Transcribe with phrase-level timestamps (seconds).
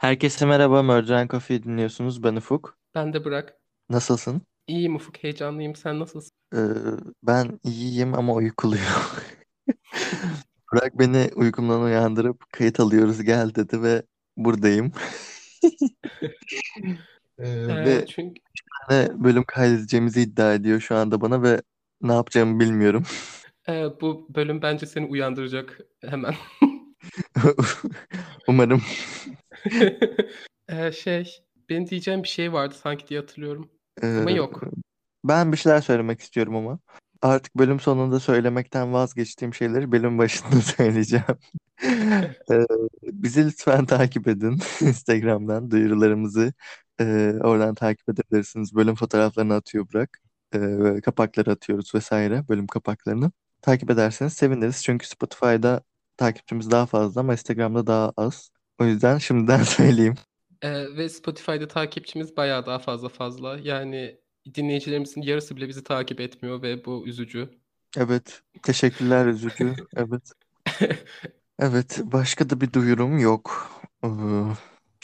[0.00, 2.22] Herkese merhaba, Mercan Coffee dinliyorsunuz.
[2.22, 2.78] Ben Ufuk.
[2.94, 3.54] Ben de Burak.
[3.90, 4.42] Nasılsın?
[4.66, 5.76] İyiyim Ufuk, heyecanlıyım.
[5.76, 6.30] Sen nasılsın?
[6.54, 6.58] Ee,
[7.22, 8.84] ben iyiyim ama uykuluyum.
[10.72, 14.02] Burak beni uykumdan uyandırıp kayıt alıyoruz gel dedi ve
[14.36, 14.92] buradayım.
[17.38, 18.40] Ee, Ee, ve çünkü
[18.90, 21.62] ne bölüm kaydedeceğimizi iddia ediyor şu anda bana ve
[22.02, 23.04] ne yapacağımı bilmiyorum.
[23.68, 26.34] e, bu bölüm bence seni uyandıracak hemen.
[28.48, 28.82] Umarım.
[30.68, 33.70] Ee, şey, benim diyeceğim bir şey vardı sanki diye hatırlıyorum.
[34.02, 34.62] Ee, Ama yok.
[35.24, 36.78] ben bir şeyler söylemek istiyorum ama.
[37.22, 41.24] Artık bölüm sonunda söylemekten vazgeçtiğim şeyleri bölüm başında söyleyeceğim.
[42.50, 42.66] Ee,
[43.02, 46.52] bizi lütfen takip edin Instagram'dan duyurularımızı
[47.00, 48.74] e, oradan takip edebilirsiniz.
[48.74, 50.18] Bölüm fotoğraflarını atıyor Burak.
[50.54, 53.32] Ve kapakları atıyoruz vesaire bölüm kapaklarını.
[53.62, 55.82] Takip ederseniz seviniriz çünkü Spotify'da
[56.16, 58.50] takipçimiz daha fazla ama Instagram'da daha az.
[58.80, 60.14] O yüzden şimdiden söyleyeyim.
[60.62, 63.58] Ee, ve Spotify'da takipçimiz bayağı daha fazla fazla.
[63.62, 64.20] Yani
[64.54, 67.48] dinleyicilerimizin yarısı bile bizi takip etmiyor ve bu üzücü.
[67.96, 69.74] Evet, teşekkürler üzücü.
[69.96, 70.32] Evet.
[71.58, 73.70] Evet, başka da bir duyurum yok.
[74.04, 74.08] Ee,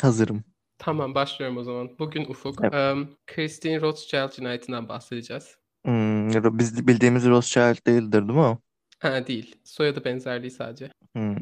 [0.02, 0.44] hazırım.
[0.78, 1.98] Tamam, başlıyorum o zaman.
[1.98, 2.74] Bugün Ufuk, Evet.
[2.74, 5.56] em, Christine Rothschild cinayetinden bahsedeceğiz.
[5.84, 8.58] Hmm, biz bildiğimiz Rothschild değildir değil mi o?
[8.98, 10.90] Ha değil, soyadı benzerliği sadece.
[11.16, 11.36] Hmm.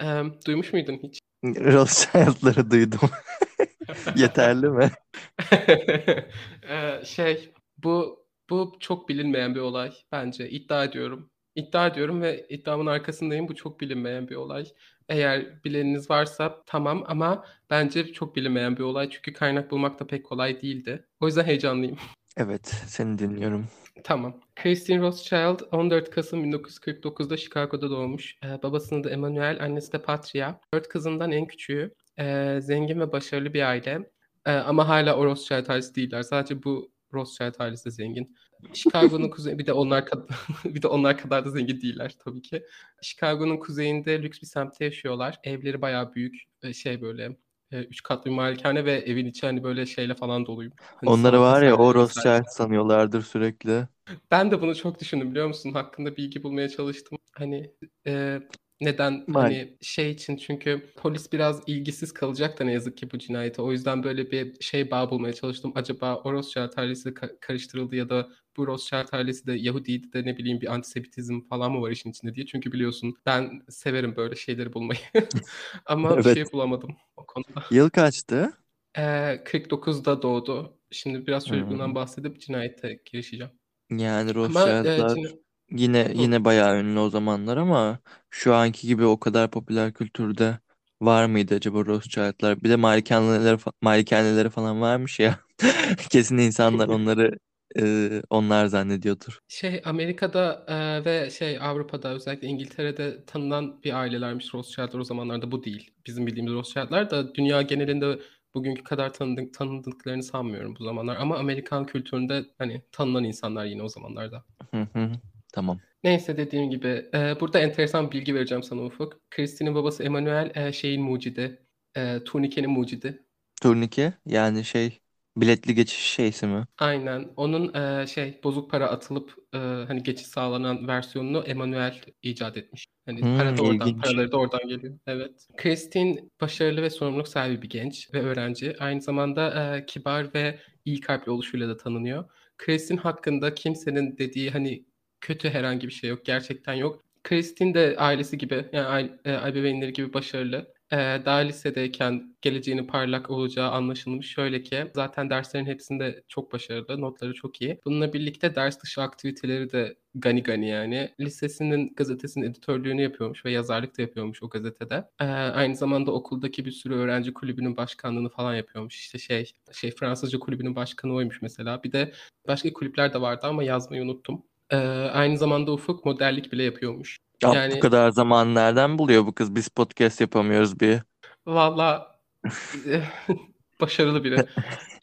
[0.00, 1.20] Em, duymuş muydun hiç?
[1.44, 3.10] Rothschild'ları duydum.
[4.16, 4.90] Yeterli mi?
[6.70, 11.30] Ee, şey bu bu çok bilinmeyen bir olay bence iddia ediyorum.
[11.54, 13.48] İddia ediyorum ve iddiamın arkasındayım.
[13.48, 14.64] Bu çok bilinmeyen bir olay.
[15.08, 19.10] Eğer bileniniz varsa tamam ama bence çok bilinmeyen bir olay.
[19.10, 21.06] Çünkü kaynak bulmak da pek kolay değildi.
[21.20, 21.98] O yüzden heyecanlıyım.
[22.36, 23.66] Evet, seni dinliyorum.
[24.04, 24.40] Tamam.
[24.56, 28.36] Christine Rothschild 14 Kasım 1949'da Chicago'da doğmuş.
[28.44, 30.60] Ee, babasının da Emmanuel, annesi de Patria.
[30.74, 31.94] Dört kızından en küçüğü.
[32.18, 34.10] Ee, zengin ve başarılı bir aile.
[34.46, 36.22] Ee, ama hala o Rothschild ailesi değiller.
[36.22, 38.36] Sadece bu Rothschild ailesi de zengin.
[38.74, 40.26] Chicago'nun kuzeyi bir de onlar kadar
[40.64, 42.62] bir de onlar kadar da zengin değiller tabii ki.
[43.02, 45.40] Chicago'nun kuzeyinde lüks bir semtte yaşıyorlar.
[45.44, 46.34] Evleri bayağı büyük.
[46.74, 47.36] Şey böyle
[47.72, 50.72] e, üç katlı bir malikane ve evin içi hani böyle şeyle falan doluyum.
[50.78, 51.94] Hani Onları sanat var ya o.
[51.94, 53.88] Rothschild sanıyorlardır sürekli.
[54.30, 55.72] Ben de bunu çok düşündüm biliyor musun?
[55.72, 57.18] Hakkında bilgi bulmaya çalıştım.
[57.32, 57.70] Hani
[58.06, 58.40] e,
[58.80, 59.40] neden Mal.
[59.40, 63.62] hani şey için çünkü polis biraz ilgisiz kalacak da ne yazık ki bu cinayete.
[63.62, 65.72] O yüzden böyle bir şey bağ bulmaya çalıştım.
[65.74, 70.60] Acaba o Rothschild ailesi karıştırıldı ya da bu Rothschild ailesi de Yahudiydi de ne bileyim
[70.60, 72.46] bir antisemitizm falan mı var işin içinde diye.
[72.46, 75.00] Çünkü biliyorsun ben severim böyle şeyleri bulmayı.
[75.86, 76.24] Ama bir Evet.
[76.24, 77.64] şey bulamadım o konuda.
[77.70, 78.52] Yıl kaçtı?
[78.98, 80.78] E, 49'da doğdu.
[80.90, 81.94] Şimdi biraz çocukluğundan Hmm.
[81.94, 83.52] bahsedip cinayete girişeceğim.
[83.90, 85.40] Yani Ama e, Rothschild'lar cina-
[85.70, 86.12] yine Hı.
[86.14, 87.98] yine bayağı ünlü o zamanlar ama
[88.30, 90.58] şu anki gibi o kadar popüler kültürde
[91.00, 92.62] var mıydı acaba Rothschild'lar?
[92.62, 95.40] Bir de malikaneleri, fa- malikaneleri falan varmış ya.
[96.10, 97.38] Kesin insanlar onları
[97.78, 99.38] e, onlar zannediyordur.
[99.48, 105.64] Şey Amerika'da e, ve şey Avrupa'da özellikle İngiltere'de tanınan bir ailelermiş Rothschild'lar o zamanlarda bu
[105.64, 105.90] değil.
[106.06, 108.18] Bizim bildiğimiz Rothschild'lar da dünya genelinde
[108.54, 111.16] bugünkü kadar tanıdık, tanıdıklarını sanmıyorum bu zamanlar.
[111.16, 114.44] Ama Amerikan kültüründe hani tanınan insanlar yine o zamanlarda.
[114.74, 115.12] Hı hı.
[115.52, 115.82] Tamam.
[116.04, 119.20] Neyse dediğim gibi e, burada enteresan bilgi vereceğim sana Ufuk.
[119.30, 121.66] Christine'in babası Emmanuel e, şeyin mucidi.
[121.96, 123.26] E, turnikenin mucidi.
[123.62, 125.00] Turnike yani şey
[125.36, 126.66] biletli geçiş şeysi mi?
[126.78, 127.28] Aynen.
[127.36, 132.86] Onun e, şey bozuk para atılıp e, hani geçiş sağlanan versiyonunu Emmanuel icat etmiş.
[133.06, 133.96] Hani para Hmm, da oradan, ilginç.
[134.02, 134.98] paraları da oradan geliyor.
[135.06, 135.48] Evet.
[135.56, 138.76] Christine başarılı ve sorumluluk sahibi bir genç ve öğrenci.
[138.78, 142.24] Aynı zamanda e, kibar ve iyi kalpli oluşuyla da tanınıyor.
[142.58, 144.84] Christine hakkında kimsenin dediği hani
[145.20, 146.24] kötü herhangi bir şey yok.
[146.24, 147.02] Gerçekten yok.
[147.24, 150.74] Christine de ailesi gibi yani e, ebeveynleri gibi başarılı.
[150.92, 154.30] Ee, daha lisedeyken geleceğinin parlak olacağı anlaşılmış.
[154.30, 157.80] Şöyle ki zaten derslerin hepsinde çok başarılı, notları çok iyi.
[157.84, 161.10] Bununla birlikte ders dışı aktiviteleri de gani gani yani.
[161.20, 165.04] Lisesinin gazetesinin editörlüğünü yapıyormuş ve yazarlık da yapıyormuş o gazetede.
[165.20, 168.96] Ee, aynı zamanda okuldaki bir sürü öğrenci kulübünün başkanlığını falan yapıyormuş.
[168.96, 171.82] İşte şey, şey Fransızca kulübünün başkanı oymuş mesela.
[171.82, 172.12] Bir de
[172.48, 174.42] başka kulüpler de vardı ama yazmayı unuttum.
[174.70, 174.76] Ee,
[175.12, 177.18] aynı zamanda Ufuk modellik bile yapıyormuş.
[177.42, 179.54] Ya bu Yani kadar zaman nereden buluyor bu kız?
[179.54, 181.00] Biz podcast yapamıyoruz bir.
[181.46, 182.18] Valla
[183.80, 184.36] başarılı biri.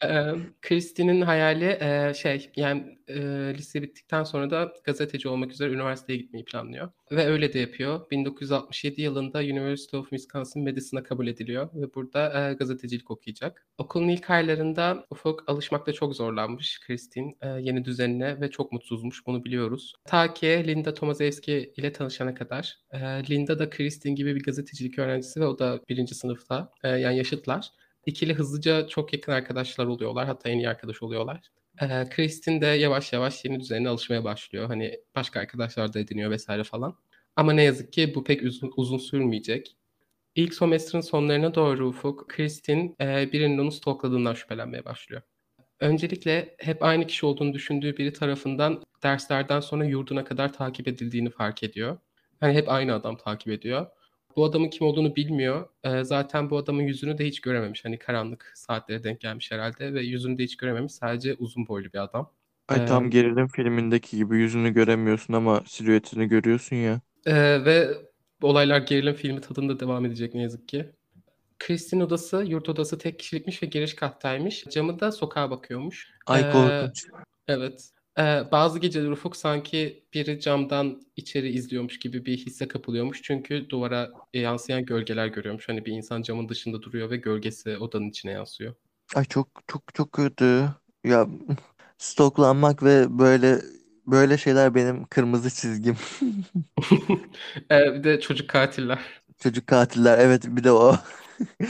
[0.04, 3.20] Ee, Christie'nin hayali e, şey yani e,
[3.54, 6.90] lise bittikten sonra da gazeteci olmak üzere üniversiteye gitmeyi planlıyor.
[7.12, 8.10] Ve öyle de yapıyor.
[8.10, 13.66] 1967 yılında University of Wisconsin Madison'a kabul ediliyor ve burada e, gazetecilik okuyacak.
[13.78, 19.44] Okulun ilk aylarında Ufuk alışmakta çok zorlanmış Christine e, yeni düzenine ve çok mutsuzmuş bunu
[19.44, 19.94] biliyoruz.
[20.04, 22.78] Ta ki Linda Tomaszewski ile tanışana kadar.
[22.92, 22.98] E,
[23.30, 27.70] Linda da Christine gibi bir gazetecilik öğrencisi ve o da birinci sınıfta e, yani yaşıtlar.
[28.08, 30.26] İkili hızlıca çok yakın arkadaşlar oluyorlar.
[30.26, 31.48] Hatta en iyi arkadaş oluyorlar.
[31.82, 34.66] Ee, Kristin de yavaş yavaş yeni düzenine alışmaya başlıyor.
[34.66, 36.96] Hani başka arkadaşlar da ediniyor vesaire falan.
[37.36, 39.76] Ama ne yazık ki bu pek uzun, uzun sürmeyecek.
[40.34, 45.22] İlk semestrin sonlarına doğru Ufuk, Kristin e, birinin onu stalkladığından şüphelenmeye başlıyor.
[45.80, 51.62] Öncelikle hep aynı kişi olduğunu düşündüğü biri tarafından derslerden sonra yurduna kadar takip edildiğini fark
[51.62, 51.98] ediyor.
[52.40, 53.86] Hani hep aynı adam takip ediyor.
[54.36, 55.68] Bu adamın kim olduğunu bilmiyor.
[55.84, 57.84] Ee, zaten bu adamın yüzünü de hiç görememiş.
[57.84, 60.92] Hani karanlık saatlere denk gelmiş herhalde ve yüzünü de hiç görememiş.
[60.92, 62.32] Sadece uzun boylu bir adam.
[62.68, 67.00] Ay Ee, tam gerilim filmindeki gibi yüzünü göremiyorsun ama silüetini görüyorsun ya.
[67.26, 67.88] Ee, ve
[68.42, 70.92] olaylar gerilim filmi tadında devam edecek ne yazık ki.
[71.58, 74.64] Kristin odası, yurt odası tek kişilikmiş ve giriş kattaymış.
[74.70, 76.12] Camı da sokağa bakıyormuş.
[76.26, 77.06] Ay Ee, korkunç.
[77.48, 77.90] evet.
[78.18, 83.22] Ee, bazı geceler Ufuk sanki biri camdan içeri izliyormuş gibi bir hisse kapılıyormuş.
[83.22, 85.68] Çünkü duvara yansıyan gölgeler görüyormuş.
[85.68, 88.74] Hani bir insan camın dışında duruyor ve gölgesi odanın içine yansıyor.
[89.14, 90.68] Ay çok çok çok kötü.
[91.04, 91.26] Ya
[91.98, 93.58] stoklanmak ve böyle
[94.06, 95.96] böyle şeyler benim kırmızı çizgim.
[97.70, 98.98] Ee, bir de çocuk katiller.
[99.42, 100.96] Çocuk katiller evet bir de o.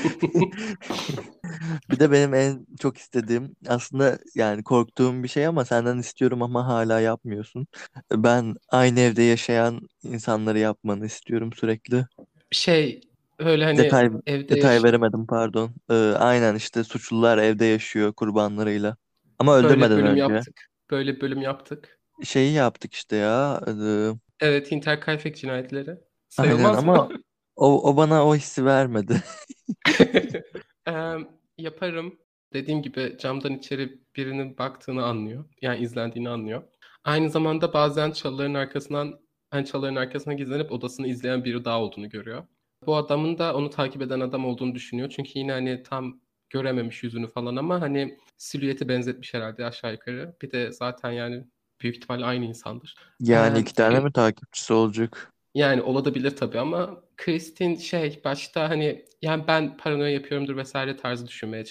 [1.90, 6.66] Bir de benim en çok istediğim aslında yani korktuğum bir şey ama senden istiyorum ama
[6.66, 7.66] hala yapmıyorsun.
[8.12, 12.06] Ben aynı evde yaşayan insanları yapmanı istiyorum sürekli.
[12.50, 13.00] Şey
[13.38, 15.70] öyle hani Detay evde detay yaş- veremedim pardon.
[15.90, 18.96] Ee, aynen işte suçlular evde yaşıyor kurbanlarıyla.
[19.38, 20.20] Ama böyle öldürmeden bölüm önce.
[20.20, 20.68] yaptık.
[20.90, 21.98] Böyle bölüm yaptık.
[22.24, 23.60] Şeyi yaptık işte ya.
[23.68, 24.10] ee,
[24.40, 25.90] Evet, Hinterkaifeck cinayetleri.
[26.38, 26.92] aynen Sayılmaz mı?
[26.92, 27.08] ama
[27.58, 29.22] o, o bana o hissi vermedi.
[30.86, 31.28] Em,
[31.58, 32.18] yaparım.
[32.52, 35.44] Dediğim gibi camdan içeri birinin baktığını anlıyor.
[35.62, 36.62] Yani izlendiğini anlıyor.
[37.04, 39.20] Aynı zamanda bazen çalıların arkasından
[39.50, 42.46] hani çalıların arkasına gizlenip odasını izleyen biri daha olduğunu görüyor.
[42.86, 45.08] Bu adamın da onu takip eden adam olduğunu düşünüyor.
[45.10, 46.20] Çünkü yine hani tam
[46.50, 50.36] görememiş yüzünü falan ama hani silüeti benzetmiş herhalde aşağı yukarı.
[50.42, 51.44] Bir de zaten yani
[51.80, 52.94] büyük ihtimalle aynı insandır.
[53.20, 55.32] Yani Em, iki tane mi takipçisi olacak?
[55.58, 61.64] Yani olabilir tabii ama Kristin şey başta hani yani ben paranoya yapıyorumdur vesaire tarzı düşünmeye,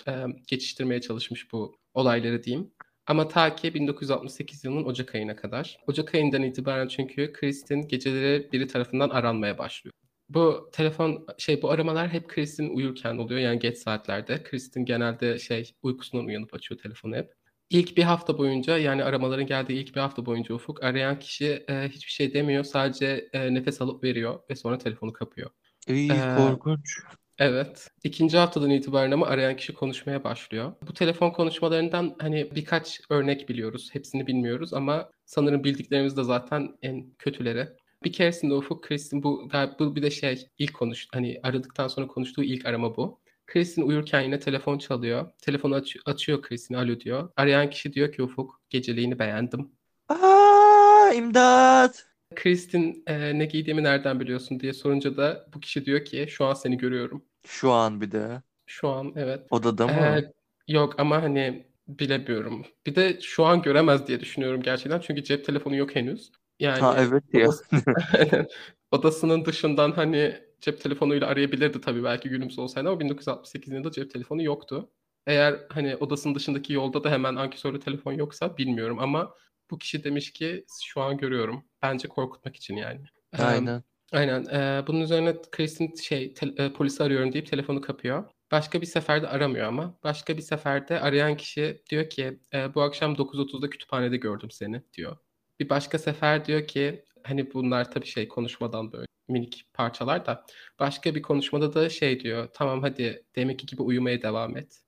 [0.47, 2.71] geçiştirmeye çalışmış bu olayları diyeyim.
[3.07, 5.77] Ama ta ki 1968 yılının Ocak ayına kadar.
[5.87, 9.93] Ocak ayından itibaren çünkü Kristin geceleri biri tarafından aranmaya başlıyor.
[10.29, 14.43] Bu telefon şey bu aramalar hep Kristin uyurken oluyor yani geç saatlerde.
[14.43, 17.33] Kristin genelde şey uykusundan uyanıp açıyor telefonu hep.
[17.69, 21.89] İlk bir hafta boyunca yani aramaların geldiği ilk bir hafta boyunca Ufuk arayan kişi e,
[21.89, 22.63] hiçbir şey demiyor.
[22.63, 25.49] Sadece e, nefes alıp veriyor ve sonra telefonu kapıyor.
[25.87, 26.99] İyi Ee, korkunç.
[27.39, 27.87] Evet.
[28.03, 30.73] İkinci haftadan itibaren ama arayan kişi konuşmaya başlıyor.
[30.87, 33.89] Bu telefon konuşmalarından hani birkaç örnek biliyoruz.
[33.93, 37.67] Hepsini bilmiyoruz ama sanırım bildiklerimiz de zaten en kötüleri.
[38.03, 42.07] Bir keresinde Ufuk Kristin bu, gal- bu bir de şey ilk konuş hani aradıktan sonra
[42.07, 43.19] konuştuğu ilk arama bu.
[43.47, 45.31] Kristin uyurken yine telefon çalıyor.
[45.41, 47.29] Telefonu aç- açıyor Kristin alo diyor.
[47.35, 49.71] Arayan kişi diyor ki Ufuk geceliğini beğendim.
[50.09, 52.05] Aa, imdat.
[52.35, 56.53] Kristin "E, ne giydiğimi nereden biliyorsun diye sorunca da bu kişi diyor ki şu an
[56.53, 57.25] seni görüyorum.
[57.47, 58.41] Şu an bir de.
[58.65, 59.47] Şu an evet.
[59.51, 59.93] Odada mı?
[59.93, 60.31] Ee,
[60.67, 62.65] yok ama hani bilemiyorum.
[62.85, 64.99] Bir de şu an göremez diye düşünüyorum gerçekten.
[64.99, 66.31] Çünkü cep telefonu yok henüz.
[66.59, 67.47] Yani Ha evet ya.
[67.47, 67.85] odası-
[68.91, 74.43] odasının dışından hani cep telefonuyla arayabilirdi tabii belki günümüz olsaydı ama 1968 yılında cep telefonu
[74.43, 74.89] yoktu.
[75.27, 79.33] Eğer hani odasının dışındaki yolda da hemen ankesörlü telefon yoksa bilmiyorum ama
[79.71, 81.63] bu kişi demiş ki şu an görüyorum.
[81.81, 83.01] Bence korkutmak için yani.
[83.39, 83.83] Ee, Aynen.
[84.11, 84.45] Aynen.
[84.45, 88.23] Ee, bunun üzerine Kristin şey te- e, polisi arıyorum deyip telefonu kapıyor.
[88.51, 89.99] Başka bir seferde aramıyor ama.
[90.03, 95.17] Başka bir seferde arayan kişi diyor ki "E, bu akşam 9.30'da kütüphanede gördüm seni diyor.
[95.59, 100.45] Bir başka sefer diyor ki hani bunlar tabii şey konuşmadan böyle minik parçalar da.
[100.79, 104.81] Başka bir konuşmada da şey diyor tamam hadi demek gibi uyumaya devam et.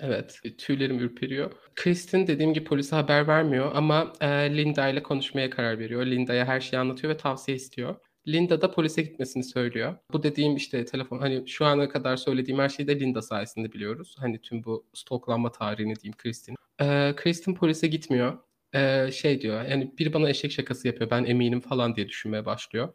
[0.00, 1.52] Evet, tüylerim ürperiyor.
[1.74, 4.26] Kristin dediğim gibi polise haber vermiyor ama e,
[4.56, 6.06] Linda ile konuşmaya karar veriyor.
[6.06, 7.96] Linda'ya her şeyi anlatıyor ve tavsiye istiyor.
[8.28, 9.94] Linda da polise gitmesini söylüyor.
[10.12, 14.16] Bu dediğim işte telefon hani şu ana kadar söylediğim her şeyi de Linda sayesinde biliyoruz.
[14.18, 16.56] Hani tüm bu stalklanma tarihini diyeyim Kristin.
[16.80, 18.38] E, Kristin polise gitmiyor.
[18.74, 22.92] E, şey diyor yani biri bana eşek şakası yapıyor ben eminim falan diye düşünmeye başlıyor.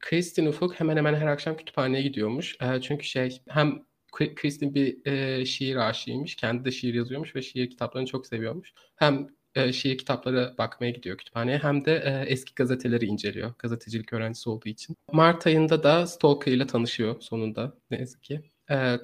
[0.00, 2.56] Kristin Ufuk hemen hemen her akşam kütüphaneye gidiyormuş.
[2.60, 3.82] E, çünkü şey hem
[4.12, 6.36] Kri- Kristin bir e, şiir aşığıymış.
[6.36, 8.72] Kendi de şiir yazıyormuş ve şiir kitaplarını çok seviyormuş.
[8.96, 13.54] Hem e, şiir kitapları bakmaya gidiyor kütüphaneye hem de e, eski gazeteleri inceliyor.
[13.58, 14.96] Gazetecilik öğrencisi olduğu için.
[15.12, 18.40] Mart ayında da Stalker ile tanışıyor sonunda ne yazık ki.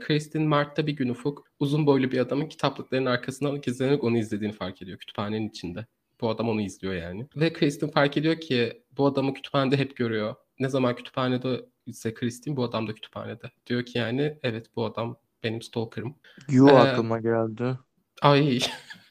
[0.00, 4.82] Kristin Mart'ta bir gün Ufuk uzun boylu bir adamın kitaplıkların arkasından gizlenerek onu izlediğini fark
[4.82, 5.86] ediyor kütüphanenin içinde.
[6.22, 7.26] Bu adam onu izliyor yani.
[7.36, 10.34] Ve Kristin fark ediyor ki bu adamı kütüphanede hep görüyor.
[10.60, 13.50] Ne zaman kütüphanede ise Kristin bu adam da kütüphanede.
[13.66, 16.14] Diyor ki yani evet bu adam benim stalker'ım.
[16.50, 17.78] You Ee, aklıma geldi.
[18.22, 18.58] Ay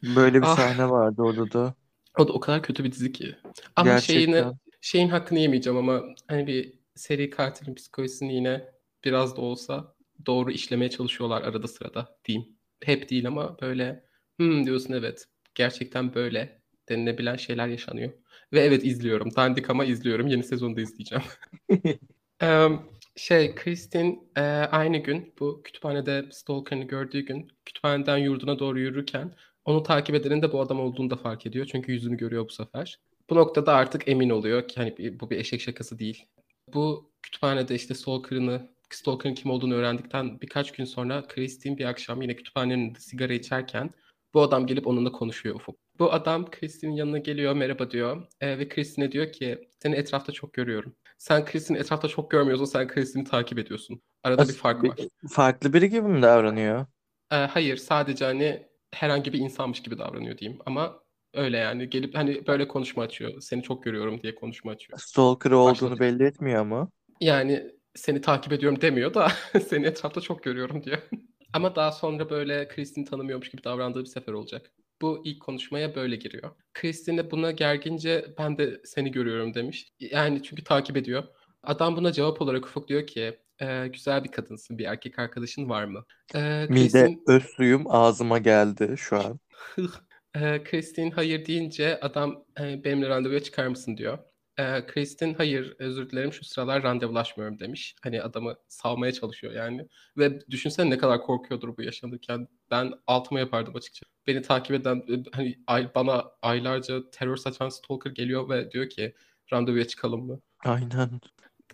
[0.04, 0.56] Böyle bir Ah.
[0.56, 1.74] sahne vardı odada.
[2.20, 3.36] o da o kadar kötü bir dizi ki.
[3.76, 4.58] Ama şeyini Gerçekten.
[4.82, 8.66] şeyin hakkını yemeyeceğim ama hani bir seri katilin psikolojisini yine
[9.04, 12.50] biraz da olsa doğru işlemeye çalışıyorlar arada sırada diyeyim.
[12.84, 14.06] Hep değil ama böyle
[14.40, 15.26] hmm diyorsun evet
[15.56, 16.61] gerçekten böyle
[16.92, 18.12] denilebilen şeyler yaşanıyor.
[18.54, 19.36] Ve evet izliyorum.
[19.36, 20.28] Dandik ama izliyorum.
[20.28, 21.24] Yeni sezonu da izleyeceğim.
[22.42, 22.82] Em,
[23.16, 29.84] şey Kristin e, aynı gün bu kütüphanede Stalker'ını gördüğü gün kütüphaneden yurduna doğru yürürken onu
[29.84, 31.66] takip edenin de bu adam olduğunu da fark ediyor.
[31.72, 33.00] Çünkü yüzünü görüyor bu sefer.
[33.30, 36.26] Bu noktada artık emin oluyor ki hani bu bir eşek şakası değil.
[36.74, 42.36] Bu kütüphanede işte Stalker'ını Stalker'ın kim olduğunu öğrendikten birkaç gün sonra Kristin bir akşam yine
[42.36, 43.90] kütüphanenin sigara içerken
[44.34, 45.81] bu adam gelip onunla konuşuyor Ufuk.
[46.00, 50.54] Bu adam Kristin'in yanına geliyor merhaba diyor E, ve Kristin'e diyor ki seni etrafta çok
[50.54, 50.96] görüyorum.
[51.18, 54.02] Sen Kristin'i etrafta çok görmüyorsun sen Kristin'i takip ediyorsun.
[54.24, 54.98] Arada bir As- fark bir- var.
[55.30, 56.86] Farklı biri gibi mi davranıyor?
[57.32, 61.00] E, hayır sadece hani herhangi bir insanmış gibi davranıyor diyeyim ama
[61.34, 63.42] öyle yani gelip hani böyle konuşma açıyor.
[63.42, 65.00] Seni çok görüyorum diye konuşma açıyor.
[65.00, 66.00] Stalker olduğunu Başladı.
[66.00, 66.90] belli etmiyor ama.
[67.22, 69.28] Yani seni takip ediyorum demiyor da
[69.70, 70.98] seni etrafta çok görüyorum diyor.
[71.54, 74.72] Ama daha sonra böyle Kristin tanımıyormuş gibi davrandığı bir sefer olacak.
[75.02, 76.52] Bu ilk konuşmaya böyle giriyor.
[76.74, 79.88] Kristin de buna gergince ben de seni görüyorum demiş.
[80.00, 81.24] Yani çünkü takip ediyor.
[81.64, 85.84] Adam buna cevap olarak Ufuk diyor ki "E, güzel bir kadınsın bir erkek arkadaşın var
[85.86, 86.06] mı?
[86.36, 89.40] E, Mide Kristin öz suyum ağzıma geldi şu an.
[90.36, 94.18] e, Kristin hayır deyince adam e, benimle randevuya çıkar mısın diyor.
[94.58, 97.96] E, Kristin hayır özür dilerim şu sıralar randevulaşmıyorum demiş.
[98.04, 99.88] Hani adamı savmaya çalışıyor yani.
[100.18, 102.48] Ve düşünsene ne kadar korkuyordur bu yaşanırken.
[102.72, 104.12] Ben altıma yapardım açıkçası.
[104.28, 109.16] Beni takip eden e, hani ay, bana aylarca terör saçan stalker geliyor ve diyor ki
[109.54, 110.42] randevuya çıkalım mı?
[110.66, 111.22] Aynen.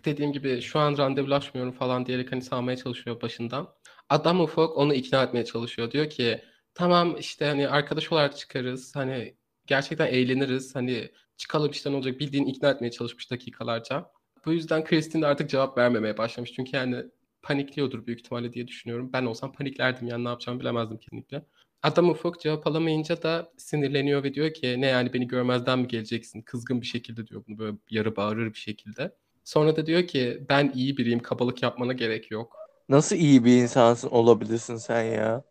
[0.04, 3.74] dediğim gibi şu an randevulaşmıyorum falan diyerek hani sağmaya çalışıyor başından.
[4.08, 5.90] Adam ufak onu ikna etmeye çalışıyor.
[5.90, 6.42] Diyor ki
[6.74, 8.96] tamam işte hani arkadaş olarak çıkarız.
[8.96, 9.36] Hani
[9.66, 10.74] gerçekten eğleniriz.
[10.74, 14.10] Hani çıkalım işte ne olacak bildiğin ikna etmeye çalışmış dakikalarca.
[14.44, 16.52] Bu yüzden Kristin de artık cevap vermemeye başlamış.
[16.52, 17.04] Çünkü yani
[17.48, 19.10] panikliyordur büyük ihtimalle diye düşünüyorum.
[19.12, 21.42] Ben olsam paniklerdim yani ne yapacağımı bilemezdim kesinlikle.
[21.82, 26.42] Adam ufak cevap alamayınca da sinirleniyor ve diyor ki ne yani beni görmezden mi geleceksin?
[26.42, 29.14] Kızgın bir şekilde diyor bunu böyle yarı bağırır bir şekilde.
[29.44, 32.56] Sonra da diyor ki ben iyi biriyim kabalık yapmana gerek yok.
[32.88, 35.44] Nasıl iyi bir insansın olabilirsin sen ya?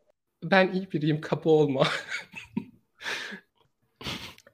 [0.44, 1.88] Ben iyi biriyim kaba olma.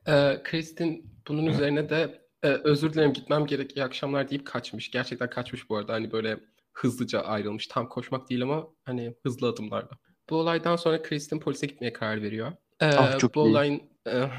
[0.07, 4.91] Ee, Kristin bunun üzerine de e, özür dilerim gitmem gerek iyi akşamlar deyip kaçmış.
[4.91, 6.39] Gerçekten kaçmış bu arada hani böyle
[6.73, 7.67] hızlıca ayrılmış.
[7.67, 9.89] Tam koşmak değil ama hani hızlı adımlarla.
[10.29, 12.51] Bu olaydan sonra Kristin polise gitmeye karar veriyor.
[12.79, 13.51] Ee, Ah, çok bu iyi.
[13.51, 13.81] olayın.
[14.07, 14.29] Ee,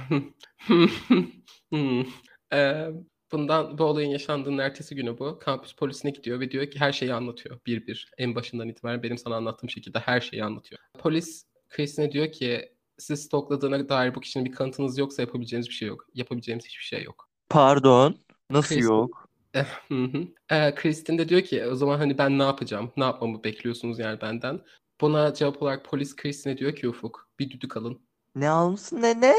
[3.32, 5.38] bundan bu olayın yaşandığının ertesi günü bu.
[5.38, 8.10] Kampüs polisine gidiyor ve diyor ki her şeyi anlatıyor bir bir.
[8.18, 10.80] En başından itibaren benim sana anlattığım şekilde her şeyi anlatıyor.
[10.98, 15.88] Polis Chris'ine diyor ki sizi stokladığına dair bu kişinin bir kanıtınız yoksa yapabileceğiniz bir şey
[15.88, 16.06] yok.
[16.14, 17.28] Yapabileceğimiz hiçbir şey yok.
[17.48, 18.16] Pardon.
[18.50, 19.24] Nasıl Kristin- yok?
[19.88, 20.28] Hı hı.
[20.50, 22.92] Ee, Kristin de diyor ki o zaman hani ben ne yapacağım?
[22.96, 24.61] Ne yapmamı bekliyorsunuz yani benden?
[25.00, 28.00] Buna cevap olarak polis Kristin'e diyor ki Ufuk bir düdük alın.
[28.34, 29.34] Ne almışsın ne ne?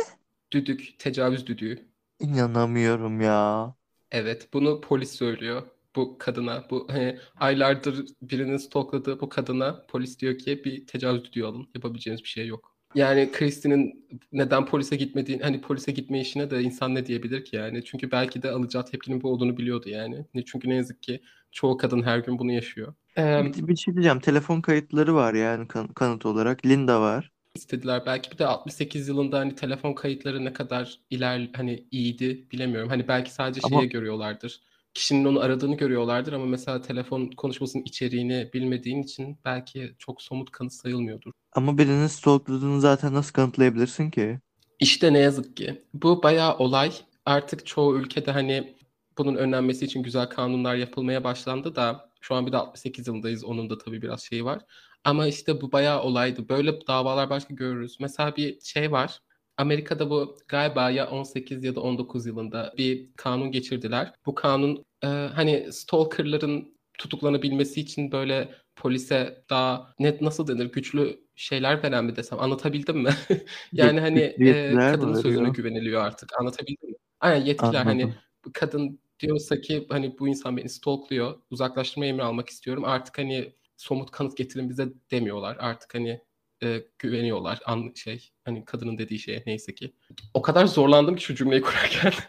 [0.51, 1.89] Düdük, tecavüz düdüğü.
[2.19, 3.75] İnanamıyorum ya.
[4.11, 5.63] Evet, bunu polis söylüyor
[5.95, 6.67] bu kadına.
[6.69, 11.69] Bu hani aylardır birinin stokladığı bu kadına polis diyor ki bir tecavüz düdüğü alın.
[11.75, 12.74] Yapabileceğiniz bir şey yok.
[12.95, 17.85] Yani Kristin'in neden polise gitmediğini, hani polise gitme işine de insan ne diyebilir ki yani?
[17.85, 20.25] Çünkü belki de alacağı tepkinin bu olduğunu biliyordu yani.
[20.33, 21.21] Ne çünkü ne yazık ki
[21.51, 22.93] çoğu kadın her gün bunu yaşıyor.
[23.17, 24.19] Ee, Bir, bir şey diyeceğim.
[24.19, 26.65] Telefon kayıtları var yani kan- kanıt olarak.
[26.65, 27.31] Linda var.
[27.55, 28.03] istediler.
[28.05, 32.89] Belki bir de 68 yılında hani telefon kayıtları ne kadar iler hani iyiydi bilemiyorum.
[32.89, 34.61] Hani belki sadece Ama- şeye görüyorlardır.
[34.95, 40.73] Kişinin onu aradığını görüyorlardır ama mesela telefon konuşmasının içeriğini bilmediğin için belki çok somut kanıt
[40.73, 41.31] sayılmıyordur.
[41.53, 44.39] Ama birinin stalkladığını zaten nasıl kanıtlayabilirsin ki?
[44.79, 45.81] İşte ne yazık ki.
[45.93, 46.91] Bu bayağı olay.
[47.25, 48.75] Artık çoğu ülkede hani
[49.17, 53.43] bunun önlenmesi için güzel kanunlar yapılmaya başlandı da şu an bir de 68 yılındayız.
[53.43, 54.61] Onun da tabii biraz şeyi var.
[55.03, 56.49] Ama işte bu bayağı olaydı.
[56.49, 57.97] Böyle davalar başka görürüz.
[57.99, 59.19] Mesela bir şey var.
[59.57, 64.13] Amerika'da bu galiba ya 18 ya da 19 yılında bir kanun geçirdiler.
[64.25, 71.83] Bu kanun e, hani stalkerların tutuklanabilmesi için böyle polise daha net nasıl denir güçlü şeyler
[71.83, 73.09] veren mi desem anlatabildim mi?
[73.73, 76.95] yani hani e, kadının sözüne güveniliyor artık anlatabildim mi?
[77.19, 78.19] Aynen yetkiler hani Anladım.
[78.45, 83.53] bu kadın diyorsa ki hani bu insan beni stalkluyor uzaklaştırma emri almak istiyorum artık hani
[83.77, 86.21] somut kanıt getirin bize demiyorlar artık hani
[86.63, 89.93] e, güveniyorlar an şey hani kadının dediği şeye neyse ki.
[90.33, 92.13] O kadar zorlandım ki şu cümleyi kurarken.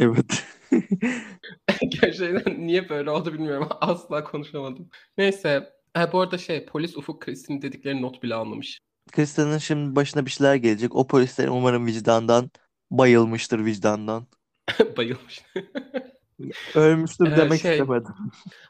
[0.00, 0.46] Evet.
[1.88, 3.68] Gerçekten niye böyle oldu bilmiyorum.
[3.80, 4.90] Asla konuşamadım.
[5.18, 5.72] Neyse.
[5.94, 8.78] Ha, bu arada şey polis Ufuk Kristin'in dediklerini not bile almamış.
[9.12, 10.96] Kristen'in şimdi başına bir şeyler gelecek.
[10.96, 12.50] O polisler umarım vicdandan
[12.90, 14.26] bayılmıştır vicdandan.
[14.96, 15.42] Bayılmış.
[16.74, 18.14] Ölmüştür Ee, demek şey- istemedim.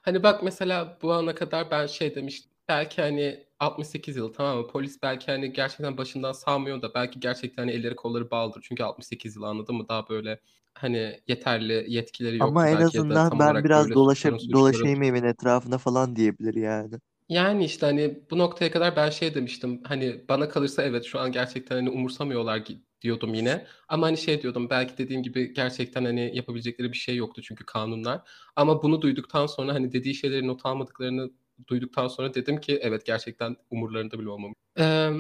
[0.03, 2.51] Hani bak mesela bu ana kadar ben şey demiştim.
[2.69, 4.67] Belki hani 68 yıl tamam mı?
[4.67, 8.61] Polis belki hani gerçekten başından sağmıyor da belki gerçekten hani elleri kolları bağlıdır.
[8.69, 9.89] Çünkü 68 yıl anladın mı?
[9.89, 10.41] Daha böyle
[10.75, 16.55] hani yeterli yetkileri yoktu Ama en azından ben biraz suçların- dolaşayım evin etrafına falan diyebilir
[16.55, 16.95] yani.
[17.29, 19.81] Yani işte hani bu noktaya kadar ben şey demiştim.
[19.85, 22.63] Hani bana kalırsa evet şu an gerçekten hani umursamıyorlar
[23.03, 23.67] diyordum yine.
[23.89, 28.21] Ama hani şey diyordum belki dediğim gibi gerçekten hani yapabilecekleri bir şey yoktu çünkü kanunlar.
[28.57, 31.31] Ama bunu duyduktan sonra hani dediği şeyleri not almadıklarını
[31.67, 34.55] duyduktan sonra dedim ki evet gerçekten umurlarında bile olmamış.
[34.79, 35.11] Ee,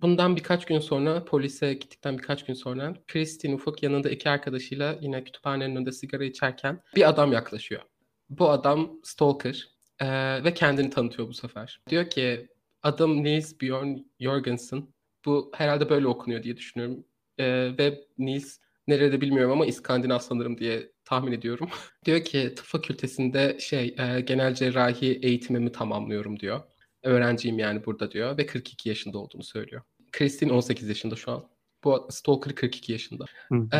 [0.00, 5.24] bundan birkaç gün sonra polise gittikten birkaç gün sonra Christine Ufuk yanında iki arkadaşıyla yine
[5.24, 7.82] kütüphanenin önünde sigara içerken bir adam yaklaşıyor.
[8.30, 9.68] Bu adam stalker.
[10.00, 11.80] Ee, ve kendini tanıtıyor bu sefer.
[11.88, 12.48] Diyor ki
[12.82, 14.86] adım Nils Bjorn Jorgensen.
[15.24, 17.04] Bu herhalde böyle okunuyor diye düşünüyorum.
[17.38, 21.68] Ee, ve Nils nerede bilmiyorum ama İskandinav sanırım diye tahmin ediyorum.
[22.04, 26.60] diyor ki tıp fakültesinde şey e, genel cerrahi eğitimimi tamamlıyorum diyor.
[27.02, 29.82] Öğrenciyim yani burada diyor ve 42 yaşında olduğunu söylüyor.
[30.12, 31.44] Christine 18 yaşında şu an.
[31.84, 33.24] Bu Stalker 42 yaşında.
[33.48, 33.68] Hı hı.
[33.76, 33.78] Ee,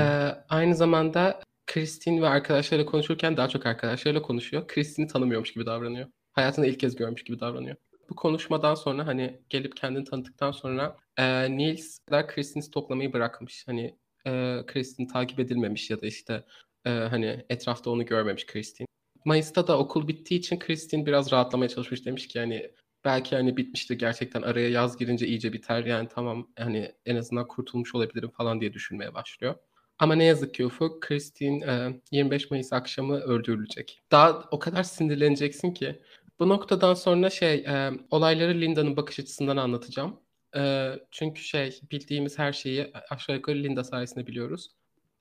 [0.49, 4.69] aynı zamanda Christine ve arkadaşlarıyla konuşurken daha çok arkadaşlarıyla konuşuyor.
[4.69, 6.09] Christine'i tanımıyormuş gibi davranıyor.
[6.33, 7.77] Hayatında ilk kez görmüş gibi davranıyor.
[8.11, 13.65] Bu konuşmadan sonra hani gelip kendini tanıttıktan sonra e, Niels da Christine'i toplamayı bırakmış.
[13.67, 13.97] Hani
[14.27, 16.45] e, Christine takip edilmemiş ya da işte
[16.85, 18.87] e, hani etrafta onu görmemiş Christine.
[19.25, 22.07] Mayıs'ta da okul bittiği için Christine biraz rahatlamaya çalışmış.
[22.07, 22.71] Demiş ki hani
[23.05, 27.95] belki hani bitmiştir gerçekten araya yaz girince iyice biter yani tamam hani en azından kurtulmuş
[27.95, 29.55] olabilirim falan diye düşünmeye başlıyor.
[29.99, 34.03] Ama ne yazık ki Ufuk, Christine e, 25 Mayıs akşamı öldürülecek.
[34.11, 36.03] Daha o kadar sinirleneceksin ki.
[36.41, 40.21] Bu noktadan sonra şey, e, olayları Linda'nın bakış açısından anlatacağım.
[40.57, 44.71] E, çünkü şey, bildiğimiz her şeyi aşağı yukarı Linda sayesinde biliyoruz.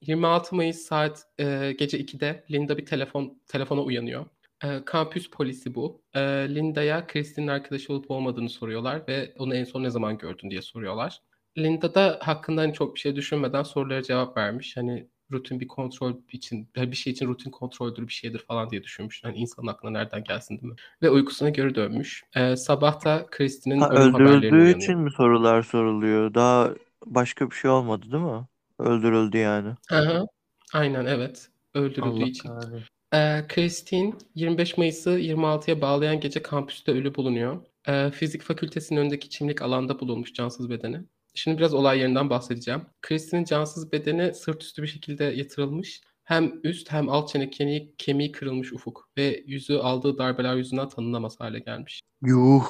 [0.01, 4.25] 26 Mayıs saat e, gece 2'de Linda bir telefon telefona uyanıyor.
[4.63, 6.01] E, kampüs polisi bu.
[6.13, 6.19] E,
[6.55, 11.19] Linda'ya Christine'in arkadaşı olup olmadığını soruyorlar ve onu en son ne zaman gördün diye soruyorlar.
[11.57, 14.77] Linda da hakkında hani çok bir şey düşünmeden sorulara cevap vermiş.
[14.77, 19.23] Hani rutin bir kontrol için, bir şey için rutin kontroldür bir şeydir falan diye düşünmüş.
[19.23, 20.75] Hani insanın aklına nereden gelsin değil mi?
[21.01, 22.23] Ve uykusuna geri dönmüş.
[22.35, 24.93] Ee, sabah da Christine'in Ha, ölüm haberlerini öldürüldüğü uyanıyor.
[24.93, 26.33] için mi sorular soruluyor?
[26.33, 26.73] Daha
[27.05, 28.47] başka bir şey olmadı değil mi?
[28.81, 29.69] Öldürüldü yani.
[29.91, 30.25] Aha,
[30.73, 31.49] aynen evet.
[31.73, 32.49] Öldürüldüğü Allah için.
[32.49, 32.83] kahretsin.
[33.13, 37.65] Ee, Christine 25 Mayıs'ı 26'ya bağlayan gece kampüste ölü bulunuyor.
[37.87, 41.01] Ee, fizik fakültesinin önündeki çimlik alanda bulunmuş cansız bedeni.
[41.33, 42.81] Şimdi biraz olay yerinden bahsedeceğim.
[43.01, 46.01] Christine'in cansız bedeni sırt üstü bir şekilde yatırılmış.
[46.23, 51.39] Hem üst hem alt çene kemiği, kemiği kırılmış ufuk ve yüzü aldığı darbeler yüzünden tanınamaz
[51.39, 52.01] hale gelmiş.
[52.25, 52.65] Yuh.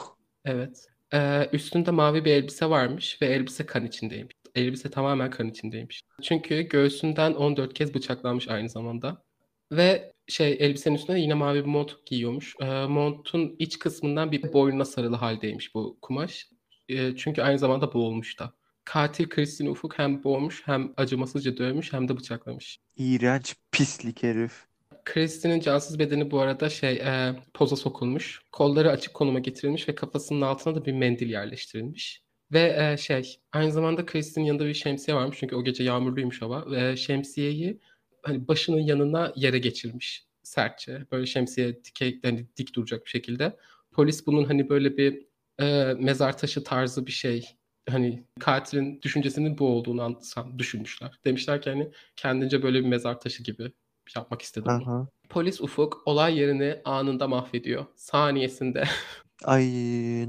[0.46, 0.88] Evet.
[1.14, 4.36] Ee, üstünde mavi bir elbise varmış ve elbise kan içindeymiş.
[4.56, 6.02] Elbise tamamen kan içindeymiş.
[6.22, 9.24] Çünkü göğsünden 14 kez bıçaklanmış aynı zamanda.
[9.72, 12.56] Ve şey elbisenin üstüne yine mavi bir mont giyiyormuş.
[12.62, 16.48] Ee, montun iç kısmından bir boynuna sarılı haldeymiş bu kumaş.
[16.90, 18.54] Ee, çünkü aynı zamanda boğulmuş da.
[18.84, 22.80] Katil Christine Ufuk hem boğmuş hem acımasızca dövmüş hem de bıçaklamış.
[22.98, 24.66] İğrenç pislik herif.
[25.06, 28.42] Christine'in cansız bedeni bu arada şey e, poza sokulmuş.
[28.52, 32.24] Kolları açık konuma getirilmiş ve kafasının altına da bir mendil yerleştirilmiş.
[32.52, 36.72] Ve e, şey aynı zamanda Christine'in yanında bir şemsiye varmış çünkü o gece yağmurluymuş hava.
[36.72, 37.80] Ve şemsiyeyi
[38.24, 41.06] hani başının yanına yere geçirmiş sertçe.
[41.12, 43.58] Böyle şemsiye dikey, hani dik duracak bir şekilde.
[43.92, 45.26] Polis bunun hani böyle bir
[45.62, 47.46] e, mezar taşı tarzı bir şey
[47.90, 51.12] hani katilin düşüncesinin bu olduğunu an- düşünmüşler.
[51.26, 53.72] Demişler ki hani kendince böyle bir mezar taşı gibi
[54.16, 54.70] yapmak istedim.
[54.70, 55.08] Aha.
[55.30, 57.86] Polis Ufuk olay yerini anında mahvediyor.
[57.96, 58.84] Saniyesinde.
[59.44, 59.66] Ay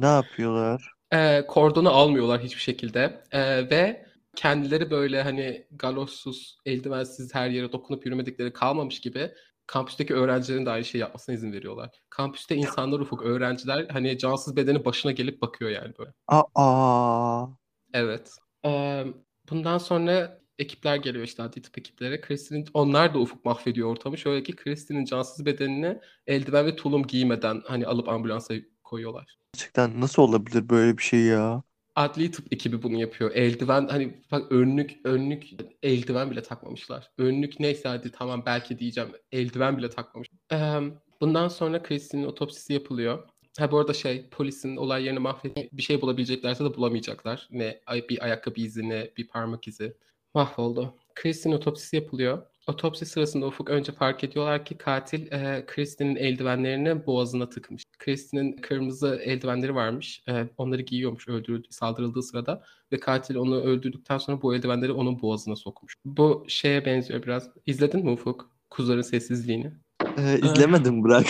[0.00, 0.92] ne yapıyorlar?
[1.12, 3.24] Ee, kordonu almıyorlar hiçbir şekilde.
[3.32, 9.30] Ee, ve kendileri böyle hani galossuz, eldivensiz her yere dokunup yürümedikleri kalmamış gibi
[9.66, 11.90] kampüsteki öğrencilerin de aynı şeyi yapmasına izin veriyorlar.
[12.10, 16.12] Kampüste insanlar ufuk, öğrenciler hani cansız bedeni başına gelip bakıyor yani böyle.
[16.28, 17.46] Aa.
[17.94, 18.36] Evet.
[18.66, 19.04] Ee,
[19.50, 22.20] bundan sonra ekipler geliyor işte adli tıp ekipleri.
[22.20, 24.18] Kristin'in onlar da ufuk mahvediyor ortamı.
[24.18, 29.41] Şöyle ki Kristin'in cansız bedenini eldiven ve tulum giymeden hani alıp ambulansa koyuyorlar.
[29.54, 31.62] Gerçekten nasıl olabilir böyle bir şey ya?
[31.96, 33.30] Adli tıp ekibi bunu yapıyor.
[33.34, 35.50] Eldiven hani bak önlük önlük
[35.82, 37.10] eldiven bile takmamışlar.
[37.18, 39.10] Önlük neyse hadi tamam belki diyeceğim.
[39.32, 40.28] Eldiven bile takmamış.
[40.52, 40.80] Ee,
[41.20, 43.28] bundan sonra Kristin'in otopsisi yapılıyor.
[43.58, 47.48] Ha bu arada şey polisin olay yerini mahvedip bir şey bulabileceklerse de bulamayacaklar.
[47.50, 49.96] Ne bir ayakkabı izi ne bir parmak izi.
[50.34, 50.96] Mahvoldu.
[51.14, 52.42] Chris'in otopsisi yapılıyor.
[52.66, 57.82] Otopsi sırasında Ufuk önce fark ediyorlar ki katil e, Kristin'in eldivenlerini boğazına tıkmış.
[57.98, 60.22] Kristin'in kırmızı eldivenleri varmış.
[60.28, 65.56] E, onları giyiyormuş öldürüldü, saldırıldığı sırada ve katil onu öldürdükten sonra bu eldivenleri onun boğazına
[65.56, 65.94] sokmuş.
[66.04, 67.50] Bu şeye benziyor biraz.
[67.66, 68.50] İzledin mi Ufuk?
[68.70, 69.72] Kuzuların sessizliğini.
[70.18, 71.26] Ee, izlemedim Burak.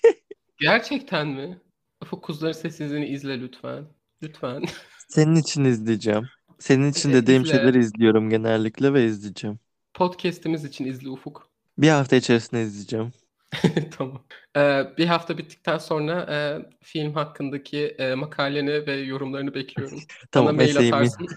[0.58, 1.60] Gerçekten mi?
[2.02, 3.84] Ufuk Kuzuların Sessizliğini izle lütfen.
[4.22, 4.62] Lütfen.
[5.08, 6.28] Senin için izleyeceğim.
[6.58, 7.56] Senin için dediğim izle.
[7.56, 9.58] şeyleri izliyorum genellikle ve izleyeceğim.
[9.94, 11.48] Podcast'imiz için izle Ufuk.
[11.78, 13.12] Bir hafta içerisinde izleyeceğim.
[13.90, 14.24] Tamam.
[14.56, 16.36] Ee, bir hafta bittikten sonra e,
[16.80, 19.98] film hakkındaki e, makaleni ve yorumlarını bekliyorum.
[20.08, 21.26] Bana Tamam mail mesleğimi atarsın.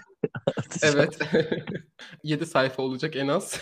[0.82, 1.18] Evet.
[2.22, 3.60] 7 sayfa olacak en az.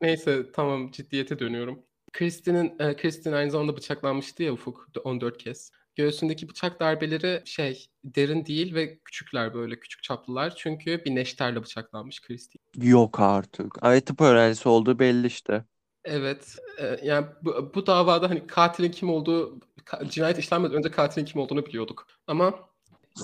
[0.00, 1.82] Neyse tamam ciddiyete dönüyorum.
[2.12, 5.70] Kristin'in e, Kristin aynı zamanda bıçaklanmıştı ya Ufuk 14 kez.
[5.96, 10.54] Göğsündeki bıçak darbeleri şey derin değil ve küçükler böyle küçük çaplılar.
[10.56, 12.60] Çünkü bir neşterle bıçaklanmış Kristin.
[12.76, 13.84] Yok artık.
[13.84, 15.64] Ay tıp öğrencisi olduğu belli işte.
[16.04, 16.56] Evet.
[16.78, 21.40] e, yani bu, bu davada hani katilin kim olduğu ka- cinayet işlenmeden önce katilin kim
[21.40, 22.06] olduğunu biliyorduk.
[22.26, 22.54] Ama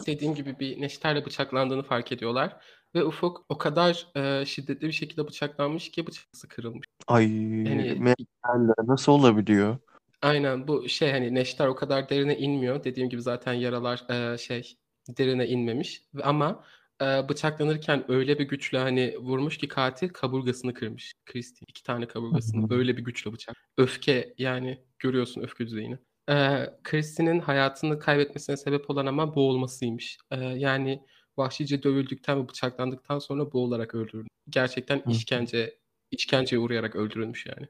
[0.06, 2.56] dediğim gibi bir neşterle bıçaklandığını fark ediyorlar.
[2.94, 6.86] Ve Ufuk o kadar e, şiddetli bir şekilde bıçaklanmış ki bıçaklısı kırılmış.
[7.06, 7.24] Ay
[7.64, 9.78] Yani nasıl olabiliyor?
[10.22, 12.84] Aynen bu şey hani neşter o kadar derine inmiyor.
[12.84, 14.76] Dediğim gibi zaten yaralar e, şey
[15.08, 16.02] derine inmemiş.
[16.22, 16.64] Ama
[17.02, 21.12] e, bıçaklanırken öyle bir güçle hani vurmuş ki katil kaburgasını kırmış.
[21.26, 23.56] Christie iki tane kaburgasını öyle bir güçle bıçak.
[23.78, 25.98] Öfke yani görüyorsun öfke düzeyini.
[26.30, 30.18] E, Christie'nin hayatını kaybetmesine sebep olan ama boğulmasıymış.
[30.30, 31.02] E, yani
[31.36, 34.28] vahşice dövüldükten ve bıçaklandıktan sonra boğularak öldürülmüş.
[34.48, 35.78] Gerçekten işkence
[36.10, 37.68] işkenceye uğrayarak öldürülmüş yani.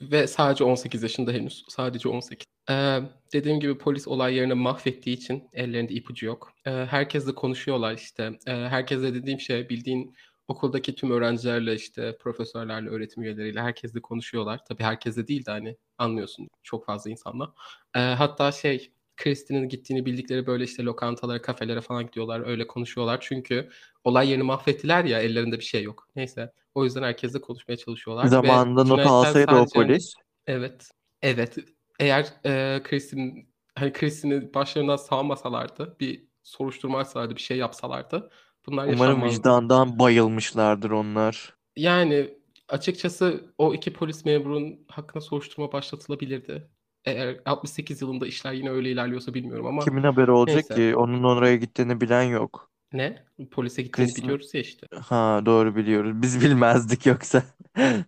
[0.00, 1.64] Ve sadece 18 yaşında henüz.
[1.68, 2.46] Sadece 18.
[2.70, 3.00] Ee,
[3.32, 6.52] dediğim gibi polis olay yerini mahvettiği için ellerinde ipucu yok.
[6.66, 8.38] Ee, herkesle konuşuyorlar işte.
[8.46, 10.14] Ee, herkesle dediğim şey bildiğin
[10.48, 14.60] okuldaki tüm öğrencilerle işte profesörlerle, öğretim üyeleriyle herkesle konuşuyorlar.
[14.68, 17.54] Tabii herkesle değil de hani anlıyorsun çok fazla insanla.
[17.96, 22.46] Ee, hatta şey Kristin'in gittiğini bildikleri böyle işte lokantalara, kafelere falan gidiyorlar.
[22.46, 23.18] Öyle konuşuyorlar.
[23.20, 23.68] Çünkü
[24.04, 26.08] olay yerini mahvettiler ya ellerinde bir şey yok.
[26.16, 26.52] Neyse.
[26.74, 28.24] O yüzden herkesle konuşmaya çalışıyorlar.
[28.24, 30.14] Ve Zamanında not cinayetten alsaydı o sadece polis.
[30.46, 30.90] evet
[31.22, 31.56] evet
[32.00, 38.30] eğer e, Kristin hani Kristin'i başlarından salmasalardı bir soruşturma açsalardı bir şey yapsalardı
[38.66, 39.38] bunlar Umarım yaşanmazdı.
[39.38, 41.54] vicdandan bayılmışlardır onlar.
[41.76, 42.34] Yani
[42.68, 46.68] açıkçası o iki polis memurun hakkında soruşturma başlatılabilirdi.
[47.06, 50.74] Eğer 68 yılında işler yine öyle ilerliyorsa bilmiyorum ama Kimin haberi olacak neyse.
[50.74, 50.96] ki?
[50.96, 52.70] Onun oraya gittiğini bilen yok.
[52.92, 53.26] Ne?
[53.50, 54.86] Polise gittiğini Kristin biliyoruz ya işte.
[55.02, 56.22] ha doğru biliyoruz.
[56.22, 57.42] Biz bilmezdik yoksa.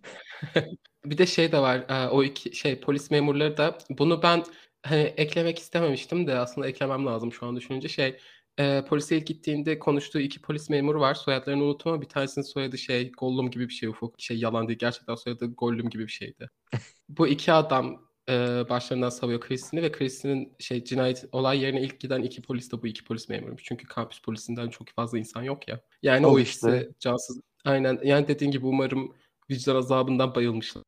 [1.05, 1.85] Bir de şey de var.
[1.89, 4.43] e, O iki şey polis memurları da bunu ben
[4.83, 8.17] hani eklemek istememiştim de aslında eklemem lazım şu an düşününce şey
[8.59, 11.13] e, polise ilk gittiğinde konuştuğu iki polis memuru var.
[11.15, 14.15] Soyadlarını unuttum ama bir tanesinin soyadı şey Gollum gibi bir şey Ufuk.
[14.21, 16.49] Şey yalan değil gerçekten soyadı Gollum gibi bir şeydi.
[17.09, 22.21] Bu iki adam e, başlarından savuyor Kristin'i ve Kristin'in şey cinayet olay yerine ilk giden
[22.21, 23.63] iki polis de bu iki polis memuruymuş.
[23.63, 25.81] Çünkü kampüs polisinden çok fazla insan yok ya.
[26.03, 26.77] Yani Al o işte.
[26.77, 27.41] ikisi cansız.
[27.65, 29.15] Aynen yani dediğin gibi umarım
[29.49, 30.83] vicdan azabından bayılmışlar.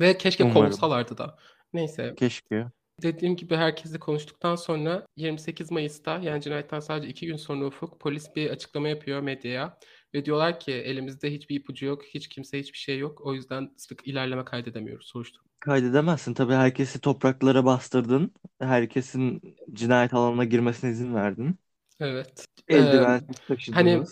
[0.00, 0.60] Ve keşke Umarım.
[0.60, 1.38] kovulsalardı da.
[1.72, 2.14] Neyse.
[2.18, 2.66] Keşke.
[3.02, 8.36] Dediğim gibi herkesle konuştuktan sonra 28 Mayıs'ta yani cinayetten sadece iki gün sonra Ufuk polis
[8.36, 9.78] bir açıklama yapıyor medyaya.
[10.14, 13.20] Ve diyorlar ki elimizde hiçbir ipucu yok, hiç kimse hiçbir şey yok.
[13.20, 15.45] O yüzden sık ilerleme kaydedemiyoruz soruşturma.
[15.66, 16.34] Kaydedemezsin.
[16.34, 18.34] Tabii herkesi topraklara bastırdın.
[18.60, 21.58] Herkesin cinayet alanına girmesine izin verdin.
[22.00, 22.44] Evet.
[22.68, 23.26] Ee, Eldivensiz
[23.72, 24.02] hani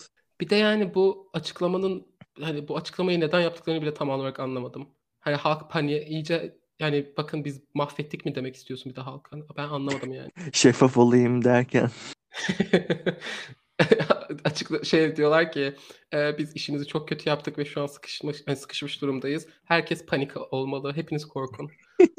[0.40, 2.06] bir de yani bu açıklamanın
[2.40, 4.88] hani bu açıklamayı neden yaptıklarını bile tam olarak anlamadım.
[5.20, 9.36] Hani halk paniğe iyice yani bakın biz mahvettik mi demek istiyorsun bir de halka?
[9.56, 10.30] Ben anlamadım yani.
[10.52, 11.90] Şeffaf olayım derken.
[14.50, 15.74] Açıkla şey diyorlar ki
[16.14, 19.46] e, biz işimizi çok kötü yaptık ve şu an sıkışmış yani sıkışmış durumdayız.
[19.64, 20.92] Herkes panik olmalı.
[20.96, 21.70] Hepiniz korkun.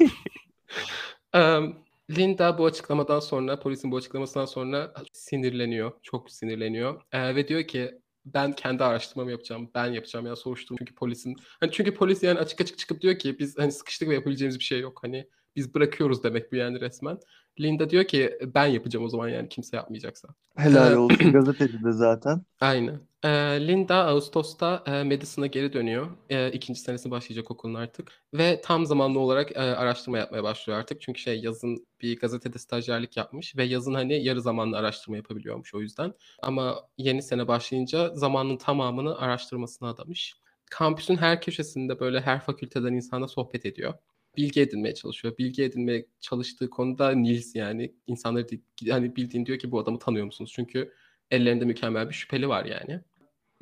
[1.34, 1.74] Em,
[2.10, 5.92] Linda bu açıklamadan sonra, polisin bu açıklamasından sonra sinirleniyor.
[6.02, 7.02] Çok sinirleniyor.
[7.12, 9.70] E, ve diyor ki ben kendi araştırmamı yapacağım.
[9.74, 10.78] Ben yapacağım ya soruşturma.
[10.78, 14.14] Çünkü polisin hani çünkü polis yani açık açık çıkıp diyor ki biz hani sıkıştık ve
[14.14, 14.98] yapabileceğimiz bir şey yok.
[15.02, 17.18] Hani biz bırakıyoruz demek bu yani resmen.
[17.60, 20.28] Linda diyor ki ben yapacağım o zaman yani kimse yapmayacaksa.
[20.56, 22.42] Helal Ee, olsun gazeteci de zaten.
[22.60, 23.00] Aynen.
[23.24, 23.28] Ee,
[23.68, 26.10] Linda Ağustos'ta e, Madison'a geri dönüyor.
[26.30, 28.12] E, ikinci senesi başlayacak okulun artık.
[28.34, 31.00] Ve tam zamanlı olarak e, araştırma yapmaya başlıyor artık.
[31.00, 35.80] Çünkü şey yazın bir gazetede stajyerlik yapmış ve yazın hani yarı zamanlı araştırma yapabiliyormuş o
[35.80, 36.14] yüzden.
[36.42, 40.34] Ama yeni sene başlayınca zamanın tamamını araştırmasına adamış.
[40.70, 43.94] Kampüsün her köşesinde böyle her fakülteden insanla sohbet ediyor.
[44.36, 45.38] Bilgi edinmeye çalışıyor.
[45.38, 48.46] Bilgi edinmeye çalıştığı konuda Nils yani insanları
[48.90, 50.52] hani bildiğin diyor ki bu adamı tanıyor musunuz?
[50.54, 50.92] Çünkü
[51.30, 53.00] ellerinde mükemmel bir şüpheli var yani.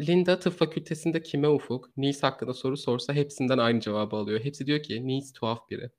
[0.00, 4.40] Linda tıp fakültesinde kime Ufuk, Nice hakkında soru sorsa hepsinden aynı cevabı alıyor.
[4.40, 5.90] Hepsi diyor ki Nice tuhaf biri.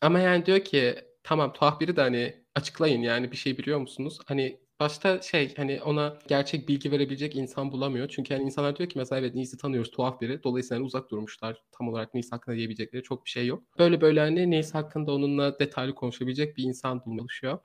[0.00, 4.18] Ama yani diyor ki tamam tuhaf biri de hani açıklayın yani bir şey biliyor musunuz?
[4.26, 8.08] Hani başta şey hani ona gerçek bilgi verebilecek insan bulamıyor.
[8.08, 10.42] Çünkü hani insanlar diyor ki mesela evet Nice'i tanıyoruz tuhaf biri.
[10.42, 11.62] Dolayısıyla hani uzak durmuşlar.
[11.78, 13.62] Tam olarak Nice hakkında diyebilecekleri çok bir şey yok.
[13.78, 17.18] Böyle böyle hani Nice hakkında onunla detaylı konuşabilecek bir insan bulmaya.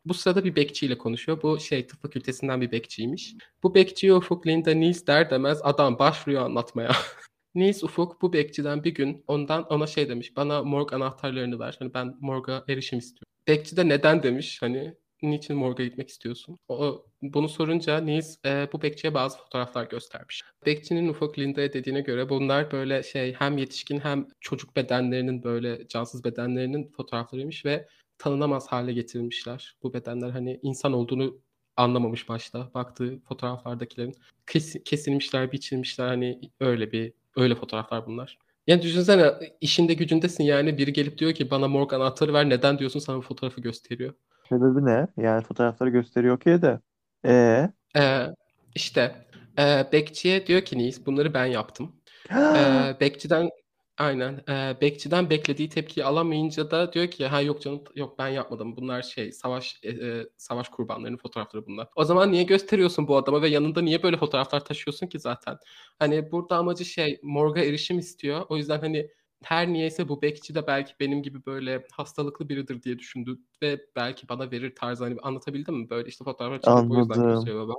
[0.06, 1.41] Bu sırada bir bekçiyle konuşuyor.
[1.41, 3.36] Bu şey tıp fakültesinden bir bekçiymiş.
[3.63, 6.91] Bu bekçiye Ufuk Linda Nice der demez adam başlıyor anlatmaya.
[7.56, 10.38] Nils Ufuk bu bekçiden bir gün ondan ona şey demiş.
[10.38, 11.76] Bana morg anahtarlarını ver.
[11.80, 13.28] Hani ben morga erişim istiyorum.
[13.47, 14.62] Bekçi de neden demiş.
[14.62, 14.95] Hani
[15.31, 16.57] niçin morga gitmek istiyorsun?
[16.67, 20.43] O, bunu sorunca Nils e, bu bekçiye bazı fotoğraflar göstermiş.
[20.65, 26.91] Bekçinin Linda'ya dediğine göre bunlar böyle şey hem yetişkin hem çocuk bedenlerinin böyle cansız bedenlerinin
[26.97, 29.75] fotoğraflarıymış ve tanınamaz hale getirilmişler.
[29.83, 31.38] Bu bedenler hani insan olduğunu
[31.77, 34.15] anlamamış başta baktığı fotoğraflardakilerin
[34.47, 38.38] kes, kesilmişler, biçilmişler hani öyle bir öyle fotoğraflar bunlar.
[38.67, 39.31] Yani düşünsene
[39.62, 43.62] işinde gücündesin yani biri gelip diyor ki bana morg anahtarı ver neden diyorsun sana fotoğrafı
[43.62, 44.13] gösteriyor.
[44.53, 45.07] Sebebi ne?
[45.17, 46.79] Yani fotoğrafları gösteriyor okey de.
[47.25, 47.69] Ee?
[47.97, 48.27] Ee,
[48.75, 49.25] işte
[49.59, 51.95] e, bekçiye diyor ki Nice bunları ben yaptım.
[52.31, 53.49] ee, bekçiden
[53.97, 58.75] aynen e, bekçiden beklediği tepkiyi alamayınca da diyor ki ha yok canım yok ben yapmadım
[58.77, 61.87] bunlar şey savaş e, e, savaş kurbanlarının fotoğrafları bunlar.
[61.95, 65.57] O zaman niye gösteriyorsun bu adama ve yanında niye böyle fotoğraflar taşıyorsun ki zaten?
[65.99, 68.45] Hani burada amacı şey morga erişim istiyor.
[68.49, 69.09] O yüzden hani
[69.43, 74.29] her niyeyse bu bekçi de belki benim gibi böyle hastalıklı biridir diye düşündü ve belki
[74.29, 75.89] bana verir tarzı hani anlatabildim mi?
[75.89, 77.73] Böyle işte fotoğraflar çekip o yüzden gösteriyor baba.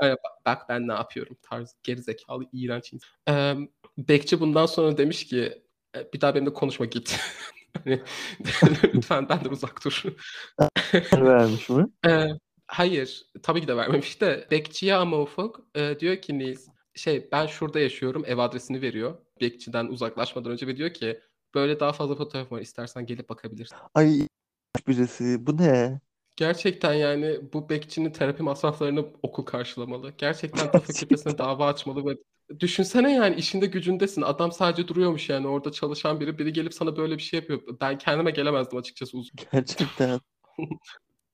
[0.00, 3.10] Öyle, bak ben ne yapıyorum tarzı gerizekalı iğrenç insan.
[3.28, 5.62] Ee, bekçi bundan sonra demiş ki
[6.14, 7.20] bir daha benimle konuşma git.
[7.84, 8.02] hani,
[8.94, 10.04] lütfen benden uzak dur.
[11.12, 11.86] Vermiş mi?
[12.06, 12.28] Ee,
[12.66, 17.46] hayır tabii ki de vermemiş de bekçiye ama Ufuk e, diyor ki Nils şey ben
[17.46, 21.20] şurada yaşıyorum ev adresini veriyor bekçiden uzaklaşmadan önce ve diyor ki
[21.54, 23.76] böyle daha fazla fotoğraf var istersen gelip bakabilirsin.
[23.94, 24.26] Ay
[24.88, 26.00] birisi bu ne?
[26.36, 30.12] Gerçekten yani bu bekçinin terapi masraflarını okul karşılamalı.
[30.18, 32.16] Gerçekten tıp fakültesine dava açmalı ve
[32.60, 34.22] düşünsene yani işinde gücündesin.
[34.22, 36.38] Adam sadece duruyormuş yani orada çalışan biri.
[36.38, 37.60] Biri gelip sana böyle bir şey yapıyor.
[37.80, 39.32] Ben kendime gelemezdim açıkçası uzun.
[39.52, 40.20] Gerçekten.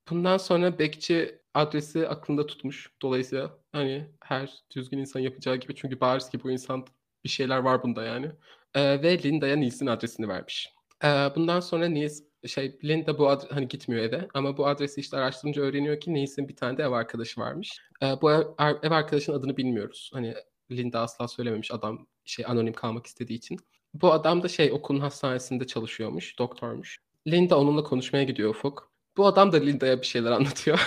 [0.09, 2.91] Bundan sonra bekçi adresi aklında tutmuş.
[3.01, 6.85] Dolayısıyla hani her düzgün insan yapacağı gibi çünkü bariz ki bu insan
[7.27, 8.31] bir şeyler var bunda yani.
[8.75, 10.73] Ee, ve Linda'ya Nils'in adresini vermiş.
[11.03, 15.17] Ee, bundan sonra Nils şey Linda bu ad- hani gitmiyor eve ama bu adresi işte
[15.17, 17.79] araştırınca öğreniyor ki Nils'in bir tane de ev arkadaşı varmış.
[18.03, 18.41] Ee, bu ev,
[18.83, 20.11] ev arkadaşının adını bilmiyoruz.
[20.13, 20.35] Hani
[20.71, 23.59] Linda asla söylememiş adam şey anonim kalmak istediği için.
[23.93, 26.99] Bu adam da şey okulun hastanesinde çalışıyormuş, doktormuş.
[27.27, 28.91] Linda onunla konuşmaya gidiyor Ufuk.
[29.17, 30.79] Bu adam da Linda'ya bir şeyler anlatıyor.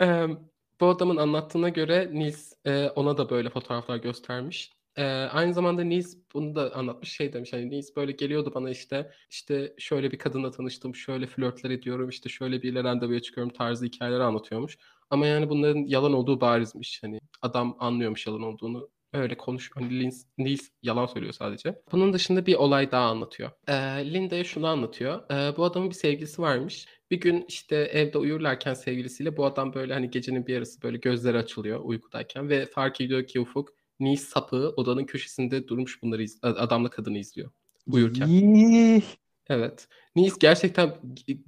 [0.80, 4.75] bu adamın anlattığına göre Nils e, ona da böyle fotoğraflar göstermiş.
[4.96, 9.10] Ee, aynı zamanda Nils bunu da anlatmış şey demiş hani Nils böyle geliyordu bana işte
[9.30, 14.22] işte şöyle bir kadınla tanıştım şöyle flörtler ediyorum işte şöyle biriyle randevuya çıkıyorum tarzı hikayeleri
[14.22, 14.78] anlatıyormuş.
[15.10, 20.24] Ama yani bunların yalan olduğu barizmiş hani adam anlıyormuş yalan olduğunu öyle konuş hani Nils,
[20.38, 21.82] Nils yalan söylüyor sadece.
[21.92, 23.50] Bunun dışında bir olay daha anlatıyor.
[23.68, 23.72] Ee,
[24.12, 25.30] Linda'ya şunu anlatıyor.
[25.30, 26.86] Ee, bu adamın bir sevgilisi varmış.
[27.10, 31.38] Bir gün işte evde uyurlarken sevgilisiyle bu adam böyle hani gecenin bir yarısı böyle gözleri
[31.38, 36.90] açılıyor uykudayken ve fark ediyor ki Ufuk Nice sapığı odanın köşesinde durmuş bunları iz- adamla
[36.90, 37.50] kadını izliyor
[37.86, 38.26] uyurken.
[38.26, 39.02] Yih.
[39.48, 39.88] Evet.
[40.16, 40.96] Nice gerçekten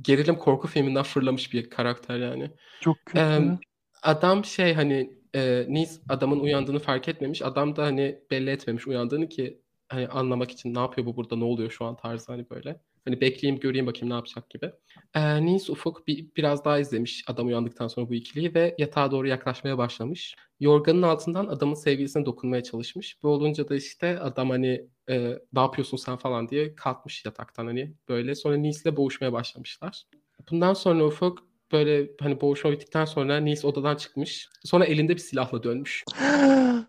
[0.03, 2.51] gerilim korku filminden fırlamış bir karakter yani.
[2.81, 3.25] Çok kötü.
[3.25, 3.59] Ee,
[4.03, 7.43] adam şey hani e, Nice adamın uyandığını fark etmemiş.
[7.43, 11.45] Adam da hani belli etmemiş uyandığını ki hani anlamak için ne yapıyor bu burada ne
[11.45, 12.81] oluyor şu an tarzı hani böyle.
[13.05, 14.73] Hani bekleyeyim göreyim bakayım ne yapacak gibi.
[15.15, 19.29] Ee, Nils Ufuk bir, biraz daha izlemiş adam uyandıktan sonra bu ikiliyi ve yatağa doğru
[19.29, 20.35] yaklaşmaya başlamış.
[20.61, 23.23] Yorganın altından adamın sevgilisine dokunmaya çalışmış.
[23.23, 27.93] Bu olunca da işte adam hani e, ne yapıyorsun sen falan diye kalkmış yataktan hani
[28.09, 28.35] böyle.
[28.35, 30.03] Sonra Nils'le boğuşmaya başlamışlar.
[30.51, 34.49] Bundan sonra Ufuk böyle hani boğuşma bittikten sonra Nils odadan çıkmış.
[34.65, 36.05] Sonra elinde bir silahla dönmüş.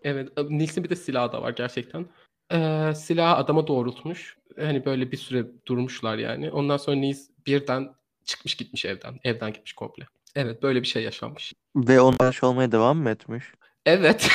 [0.02, 2.06] Evet Nils'in bir de silahı da var gerçekten.
[2.52, 4.36] Ee, silahı adama doğrultmuş.
[4.58, 6.50] Hani böyle bir süre durmuşlar yani.
[6.50, 9.20] Ondan sonra Nils birden çıkmış gitmiş evden.
[9.24, 10.06] Evden gitmiş komple.
[10.34, 11.52] Evet böyle bir şey yaşanmış.
[11.76, 13.44] Ve onlar şey olmaya devam mı etmiş?
[13.86, 14.30] Evet.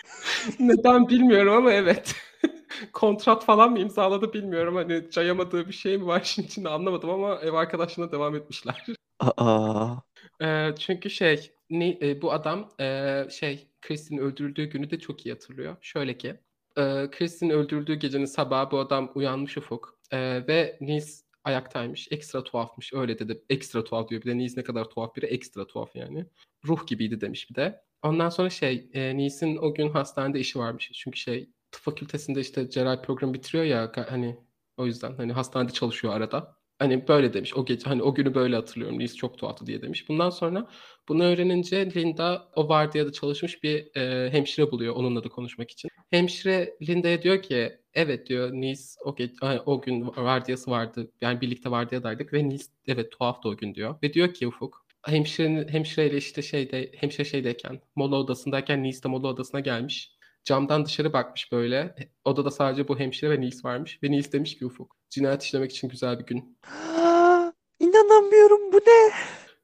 [0.60, 2.14] Neden bilmiyorum ama evet.
[2.92, 4.76] Kontrat falan mı imzaladı bilmiyorum.
[4.76, 8.86] Hani cayamadığı bir şey mi var işin içinde anlamadım ama ev arkadaşına devam etmişler.
[9.20, 9.94] Aa.
[10.42, 15.32] Ee, çünkü şey ne, e, bu adam e, şey Chris'in öldürüldüğü günü de çok iyi
[15.32, 15.76] hatırlıyor.
[15.80, 16.36] Şöyle ki
[16.76, 22.08] e, Chris'in öldürüldüğü gecenin sabahı bu adam uyanmış ufuk e, ve Nils ayaktaymış.
[22.10, 22.92] Ekstra tuhafmış.
[22.94, 23.42] Öyle dedi.
[23.50, 24.22] Ekstra tuhaf diyor.
[24.22, 25.26] Bir de Nils ne kadar tuhaf biri.
[25.26, 26.26] Ekstra tuhaf yani.
[26.66, 27.82] Ruh gibiydi demiş bir de.
[28.02, 30.90] Ondan sonra şey e, Nils'in o gün hastanede işi varmış.
[30.94, 34.36] Çünkü şey tıp fakültesinde işte cerrahi programı bitiriyor ya hani
[34.76, 36.55] o yüzden hani hastanede çalışıyor arada.
[36.78, 37.54] Hani böyle demiş.
[37.56, 39.00] O gece hani o günü böyle hatırlıyorum.
[39.00, 40.08] Liz çok tuhaftı diye demiş.
[40.08, 40.68] Bundan sonra
[41.08, 45.90] bunu öğrenince Linda o vardiyada çalışmış bir e, hemşire buluyor onunla da konuşmak için.
[46.10, 51.10] Hemşire Linda'ya diyor ki evet diyor Nils o, ge- o gün vardiyası vardı.
[51.20, 53.94] Yani birlikte vardiyadaydık ve Nils evet tuhaftı o gün diyor.
[54.02, 59.26] Ve diyor ki Ufuk hemşirenin hemşireyle işte şeyde hemşire şeydeyken mola odasındayken Nils de mola
[59.28, 60.15] odasına gelmiş.
[60.46, 61.94] Camdan dışarı bakmış böyle.
[62.24, 64.02] Odada sadece bu hemşire ve Nils varmış.
[64.02, 66.58] Ve Nils demiş ki Ufuk cinayet işlemek için güzel bir gün.
[67.80, 69.12] İnanamıyorum bu ne?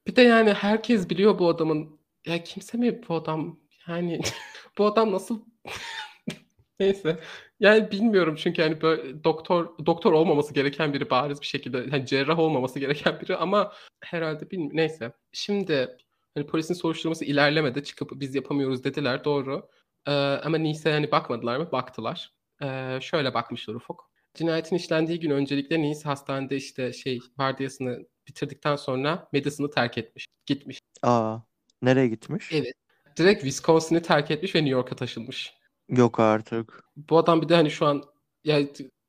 [0.06, 2.00] Bir de yani herkes biliyor bu adamın.
[2.26, 3.60] Ya kimse mi bu adam?
[3.88, 4.20] Yani
[4.78, 5.40] bu adam nasıl
[6.80, 7.20] Neyse.
[7.60, 12.38] Yani bilmiyorum çünkü hani böyle doktor doktor olmaması gereken biri bariz bir şekilde hani cerrah
[12.38, 14.76] olmaması gereken biri ama herhalde bilmiyorum.
[14.76, 15.12] Neyse.
[15.32, 15.96] Şimdi
[16.34, 17.84] hani polisin soruşturması ilerlemedi.
[17.84, 19.24] Çıkıp biz yapamıyoruz dediler.
[19.24, 19.68] Doğru.
[20.06, 21.72] Ee, ama Nise hani bakmadılar mı?
[21.72, 22.32] Baktılar.
[22.62, 24.10] Ee, şöyle bakmışlar Ufuk.
[24.34, 30.26] Cinayetin işlendiği gün öncelikle Nise hastanede işte şey vardiyasını bitirdikten sonra Madison'ı terk etmiş.
[30.46, 30.78] Gitmiş.
[31.02, 31.38] Aa,
[31.82, 32.52] nereye gitmiş?
[32.52, 32.72] Evet.
[33.16, 35.54] Direkt Wisconsin'i terk etmiş ve New York'a taşınmış.
[35.88, 36.84] Yok artık.
[36.96, 38.04] Bu adam bir de hani şu an
[38.44, 38.60] ya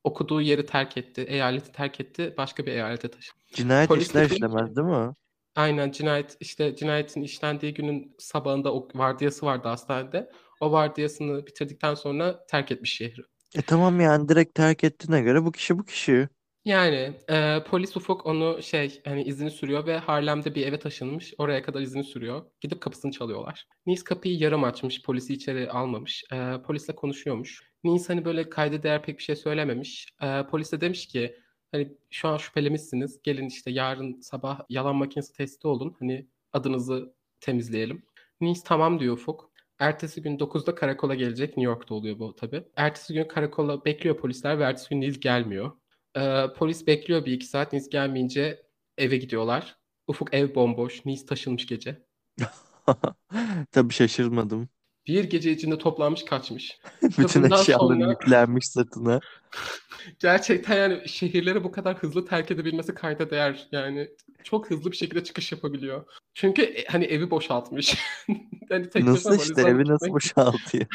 [0.03, 3.39] okuduğu yeri terk etti, eyaleti terk etti, başka bir eyalete taşındı.
[3.53, 5.13] Cinayet Polis işler de işlemez değil mi?
[5.55, 10.31] Aynen cinayet işte cinayetin işlendiği günün sabahında o vardiyası vardı hastanede.
[10.63, 13.21] O vardiyasını bitirdikten sonra terk etmiş şehri.
[13.55, 16.27] E tamam yani direkt terk ettiğine göre bu kişi bu kişi.
[16.65, 21.33] Yani e, polis Ufuk onu şey hani izini sürüyor ve Harlem'de bir eve taşınmış.
[21.37, 22.45] Oraya kadar izini sürüyor.
[22.61, 23.67] Gidip kapısını çalıyorlar.
[23.85, 25.01] Nils kapıyı yarım açmış.
[25.01, 26.23] Polisi içeri almamış.
[26.33, 27.61] E, polisle konuşuyormuş.
[27.83, 30.07] Nils hani böyle kayda değer pek bir şey söylememiş.
[30.21, 31.35] E, polis de demiş ki
[31.71, 33.21] hani şu an şüphelemişsiniz.
[33.23, 35.95] Gelin işte yarın sabah yalan makinesi testi olun.
[35.99, 38.03] Hani adınızı temizleyelim.
[38.41, 39.52] Nils tamam diyor Ufuk.
[39.83, 41.49] Ertesi gün 9'da karakola gelecek.
[41.57, 42.63] New York'ta oluyor bu tabii.
[42.75, 45.71] Ertesi gün karakola bekliyor polisler ve ertesi gün Nils gelmiyor.
[46.17, 47.73] Ee, polis bekliyor bir iki saat.
[47.73, 48.63] Nils gelmeyince
[48.97, 49.77] eve gidiyorlar.
[50.07, 51.05] Ufuk ev bomboş.
[51.05, 52.05] Nils taşınmış gece.
[53.71, 54.69] Tabii şaşırmadım.
[55.07, 56.79] Bir gece içinde toplanmış kaçmış.
[57.01, 59.19] Bütün eşyaları sonra- yüklenmiş sırtına.
[60.19, 63.67] Gerçekten yani şehirleri bu kadar hızlı terk edebilmesi kayda değer.
[63.71, 64.09] Yani
[64.43, 66.05] çok hızlı bir şekilde çıkış yapabiliyor.
[66.33, 67.97] Çünkü e, hani evi boşaltmış.
[68.69, 70.85] hani tek Nasıl işte evi nasıl boşaltıyor?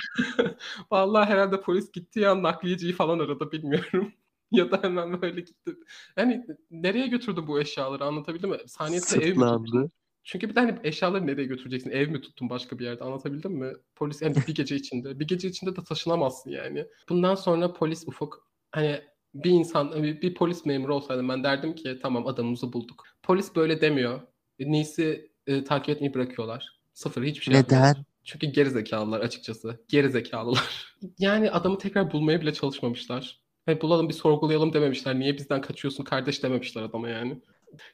[0.90, 4.12] Vallahi herhalde polis gittiği an nakliyeciyi falan aradı bilmiyorum.
[4.51, 5.75] ya da hemen böyle gitti.
[6.16, 8.59] Yani nereye götürdün bu eşyaları anlatabildim mi?
[8.66, 9.88] Saniyesinde ev mi.
[10.29, 11.91] Çünkü bir de hani eşyaları nereye götüreceksin?
[11.91, 13.05] Ev mi tuttun başka bir yerde?
[13.05, 13.73] Anlatabildim mi?
[13.97, 15.21] Polis yani bir gece içinde.
[15.21, 16.87] Bir gece içinde de taşınamazsın yani.
[17.09, 19.01] Bundan sonra polis ufuk hani
[19.35, 23.05] bir insan bir, bir polis memuru olsaydım ben derdim ki tamam adamımızı bulduk.
[23.23, 24.21] Polis böyle demiyor.
[24.59, 26.81] Neyse e, takip etmeyi bırakıyorlar.
[26.95, 27.91] Sıfır hiçbir şey yapmıyorlar.
[27.91, 28.05] Neden?
[28.25, 29.85] Çünkü geri zekalılar açıkçası.
[29.88, 30.95] Geri zekalılar.
[31.19, 33.41] yani adamı tekrar bulmaya bile çalışmamışlar.
[33.67, 35.19] Hani bulalım bir sorgulayalım dememişler.
[35.19, 37.43] Niye bizden kaçıyorsun kardeş dememişler adama yani.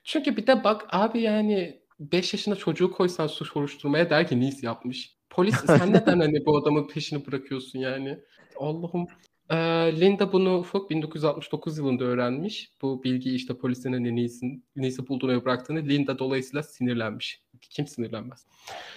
[0.04, 4.62] Çünkü bir de bak abi yani 5 yaşında çocuğu koysan suç soruşturmaya der ki Nils
[4.62, 5.16] yapmış.
[5.30, 8.18] Polis sen neden hani bu adamın peşini bırakıyorsun yani?
[8.56, 9.06] Allah'ım.
[9.50, 9.56] Ee,
[10.00, 12.72] Linda bunu Ufuk 1969 yılında öğrenmiş.
[12.82, 14.28] Bu bilgiyi işte polisin hani
[15.08, 15.78] bulduğunu ve bıraktığını.
[15.78, 17.42] Linda dolayısıyla sinirlenmiş.
[17.60, 18.46] Kim sinirlenmez?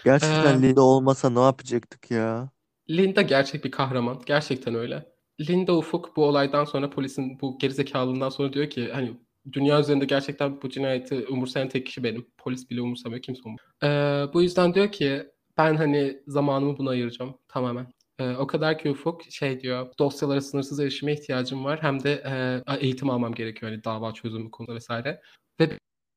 [0.05, 2.49] Gerçekten Ee, Linda olmasa ne yapacaktık ya?
[2.89, 4.21] Linda gerçek bir kahraman.
[4.25, 5.05] Gerçekten öyle.
[5.41, 9.17] Linda Ufuk bu olaydan sonra polisin bu gerizekalılığından sonra diyor ki hani
[9.53, 12.25] dünya üzerinde gerçekten bu cinayeti umursayan tek kişi benim.
[12.37, 14.27] Polis bile umursamıyor kimse umursamıyor.
[14.27, 15.23] Ee, bu yüzden diyor ki
[15.57, 17.87] ben hani zamanımı buna ayıracağım tamamen.
[18.19, 22.23] Ee, o kadar ki Ufuk şey diyor dosyalara sınırsız erişime ihtiyacım var hem de
[22.67, 25.21] e, eğitim almam gerekiyor hani dava çözümü konusunda vesaire.
[25.59, 25.69] Ve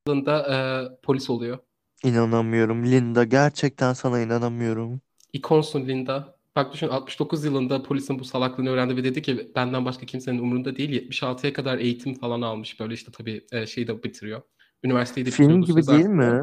[0.08, 0.56] yılında e,
[1.02, 1.58] polis oluyor.
[2.04, 2.86] İnanamıyorum.
[2.86, 5.00] Linda gerçekten sana inanamıyorum.
[5.32, 6.39] İkonsun Linda.
[6.56, 10.76] Bak düşün 69 yılında polisin bu salaklığını öğrendi ve dedi ki benden başka kimsenin umurunda
[10.76, 11.10] değil.
[11.10, 12.80] 76'ya kadar eğitim falan almış.
[12.80, 14.42] Böyle işte tabii e, şeyi de bitiriyor.
[14.84, 16.42] Üniversiteyi de Film gibi söz değil mi?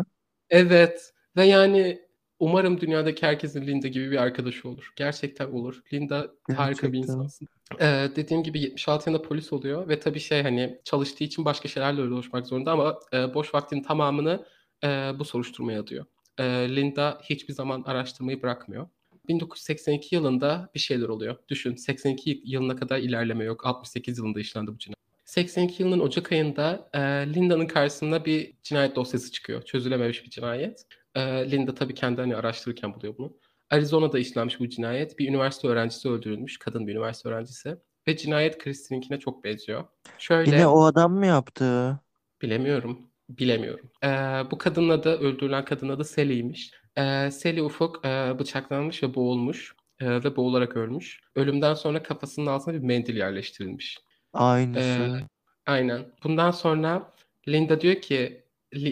[0.49, 1.13] Evet.
[1.37, 2.01] Ve yani
[2.39, 4.93] umarım dünyadaki herkesin Linda gibi bir arkadaşı olur.
[4.95, 5.81] Gerçekten olur.
[5.93, 7.13] Linda harika bir Gerçekten.
[7.13, 7.47] insansın.
[7.79, 12.01] Ee, dediğim gibi 76 yılında polis oluyor ve tabii şey hani çalıştığı için başka şeylerle
[12.01, 14.45] uğraşmak zorunda ama e, boş vaktinin tamamını
[14.83, 14.87] e,
[15.19, 16.05] bu soruşturmaya adıyor.
[16.37, 16.43] E,
[16.75, 18.87] Linda hiçbir zaman araştırmayı bırakmıyor.
[19.27, 21.35] 1982 yılında bir şeyler oluyor.
[21.49, 23.65] Düşün 82 yılına kadar ilerleme yok.
[23.65, 24.97] 68 yılında işlendi bu cinayet.
[25.25, 26.99] 82 yılının Ocak ayında e,
[27.33, 29.61] Linda'nın karşısına bir cinayet dosyası çıkıyor.
[29.61, 30.85] Çözülememiş bir cinayet.
[31.15, 33.33] E, Linda tabii kendi hani araştırırken buluyor bunu.
[33.69, 35.19] Arizona'da işlenmiş bu cinayet.
[35.19, 36.57] Bir üniversite öğrencisi öldürülmüş.
[36.57, 37.77] Kadın bir üniversite öğrencisi.
[38.07, 39.85] Ve cinayet Christine'inkine çok benziyor.
[40.17, 41.99] Şöyle Yine o adam mı yaptı?
[42.41, 42.99] bilemiyorum.
[43.29, 43.89] Bilemiyorum.
[44.03, 44.07] E,
[44.51, 46.71] bu kadının adı, öldürülen kadının adı Sally'ymiş.
[46.97, 49.75] E, Sally Ufuk e, bıçaklanmış ve boğulmuş.
[49.99, 51.21] e, ve boğularak ölmüş.
[51.35, 53.97] Ölümden sonra kafasının altına bir mendil yerleştirilmiş.
[54.33, 54.79] Aynısı.
[54.79, 55.27] Ee,
[55.65, 56.05] aynen.
[56.23, 57.13] Bundan sonra
[57.47, 58.43] Linda diyor ki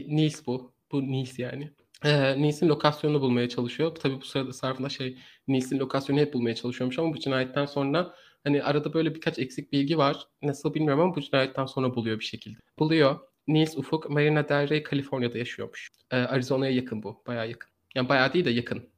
[0.07, 0.73] Nils bu.
[0.91, 1.71] Bu Nils yani.
[2.05, 3.95] Ee, Nils'in lokasyonunu bulmaya çalışıyor.
[3.95, 8.63] Tabii bu sırada sarfında şey Nils'in lokasyonu hep bulmaya çalışıyormuş ama bu cinayetten sonra hani
[8.63, 10.27] arada böyle birkaç eksik bilgi var.
[10.41, 12.59] Nasıl bilmiyorum ama bu cinayetten sonra buluyor bir şekilde.
[12.79, 13.19] Buluyor.
[13.47, 15.89] Nils Ufuk Marina Del Rey, Kaliforniya'da yaşıyormuş.
[16.11, 17.23] Ee, Arizona'ya yakın bu.
[17.27, 17.74] Bayağı yakın.
[17.95, 18.89] Yani bayağı değil de yakın.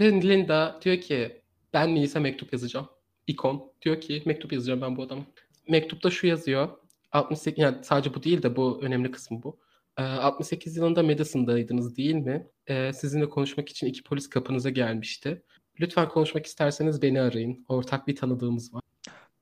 [0.00, 1.42] Ve Linda diyor ki
[1.72, 2.88] ben Nils'e mektup yazacağım.
[3.26, 5.22] İkon diyor ki mektup yazacağım ben bu adama.
[5.68, 6.68] Mektupta şu yazıyor.
[7.12, 9.58] 68 yani sadece bu değil de bu önemli kısmı bu.
[9.98, 12.46] Ee, 68 yılında Madison'daydınız değil mi?
[12.66, 15.42] Ee, sizinle konuşmak için iki polis kapınıza gelmişti.
[15.80, 17.64] Lütfen konuşmak isterseniz beni arayın.
[17.68, 18.82] Ortak bir tanıdığımız var.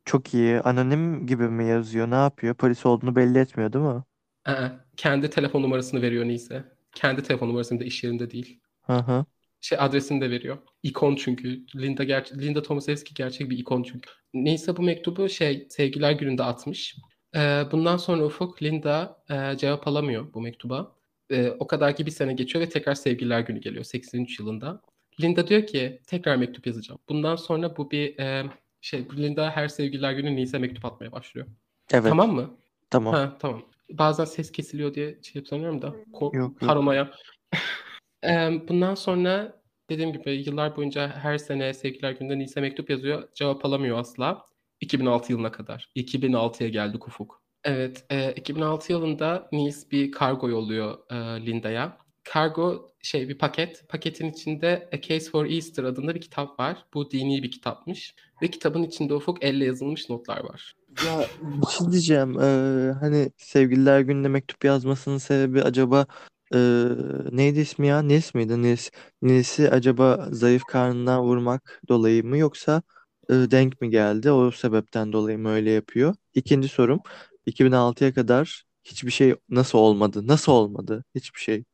[0.04, 0.61] Çok iyi.
[0.61, 2.11] Anonim gibi mi yazıyor?
[2.11, 2.54] Ne yapıyor?
[2.54, 4.02] Polis olduğunu belli etmiyor değil mi?
[4.48, 4.52] Ee,
[4.96, 6.64] kendi telefon numarasını veriyor neyse.
[6.94, 8.61] Kendi telefon numarasını da iş yerinde değil.
[8.87, 9.24] Hı hı.
[9.61, 10.59] Şey adresini de veriyor.
[10.82, 11.66] İkon çünkü.
[11.76, 14.11] Linda ger Linda Tomaszewski gerçek bir ikon çünkü.
[14.34, 16.97] Neyse bu mektubu şey sevgiler gününde atmış.
[17.37, 20.93] Ee, bundan sonra Ufuk Linda e, cevap alamıyor bu mektuba.
[21.30, 24.80] Ee, o kadar ki bir sene geçiyor ve tekrar sevgililer günü geliyor 83 yılında.
[25.20, 27.01] Linda diyor ki tekrar mektup yazacağım.
[27.09, 31.47] Bundan sonra bu bir e, şey Linda her sevgililer günü Nils'e mektup atmaya başlıyor.
[31.93, 32.09] Evet.
[32.09, 32.57] Tamam mı?
[32.91, 33.14] Tamam.
[33.14, 33.62] Ha tamam.
[33.91, 35.87] Bazen ses kesiliyor diye şey sanıyorum da.
[36.12, 36.61] Ko- Yok, yok.
[36.61, 37.11] paranoya.
[38.24, 39.60] Eee, Bundan sonra
[39.90, 43.28] dediğim gibi yıllar boyunca her sene sevgililer gününde Nils'e mektup yazıyor.
[43.34, 44.42] Cevap alamıyor asla.
[44.80, 45.90] 2006 yılına kadar.
[45.94, 47.42] 2006'ya geldik Ufuk.
[47.64, 51.98] Evet, eee, 2006 yılında Nils bir kargo yolluyor eee, Linda'ya.
[52.24, 53.88] Kargo şey bir paket.
[53.88, 56.84] Paketin içinde A Case for Easter adında bir kitap var.
[56.94, 58.14] Bu dini bir kitapmış.
[58.42, 60.74] Ve kitabın içinde Ufuk elle yazılmış notlar var.
[61.06, 62.40] Ya bir şey diyeceğim.
[62.40, 66.06] Ee, hani sevgililer gününe mektup yazmasının sebebi acaba
[67.32, 68.03] neydi ismi ya?
[68.03, 68.62] Nils miydi?
[68.62, 68.90] Nils.
[69.22, 72.82] Nils'i acaba zayıf karnından vurmak dolayı mı yoksa
[73.30, 74.30] ee, denk mi geldi?
[74.30, 76.14] O sebepten dolayı mı öyle yapıyor?
[76.34, 77.01] İkinci sorum.
[77.47, 80.26] 2006'ya kadar hiçbir şey nasıl olmadı?
[80.26, 81.05] Nasıl olmadı?
[81.14, 81.64] Hiçbir şey.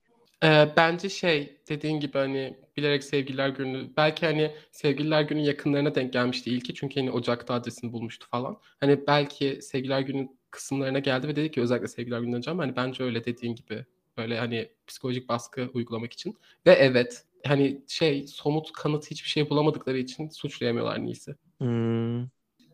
[0.76, 6.50] Bence şey dediğin gibi hani bilerek sevgililer günü belki hani sevgililer günü yakınlarına denk gelmişti
[6.50, 8.56] ilki çünkü hani Ocak'ta adresini bulmuştu falan.
[8.80, 13.04] Hani belki sevgililer günü kısımlarına geldi ve dedi ki özellikle sevgililer günü ama hani bence
[13.04, 13.84] öyle dediğin gibi
[14.16, 16.36] böyle hani psikolojik baskı uygulamak için.
[16.66, 21.36] Ve evet hani şey somut kanıt hiçbir şey bulamadıkları için suçlayamıyorlar Nils'i.
[21.60, 22.22] Hmm,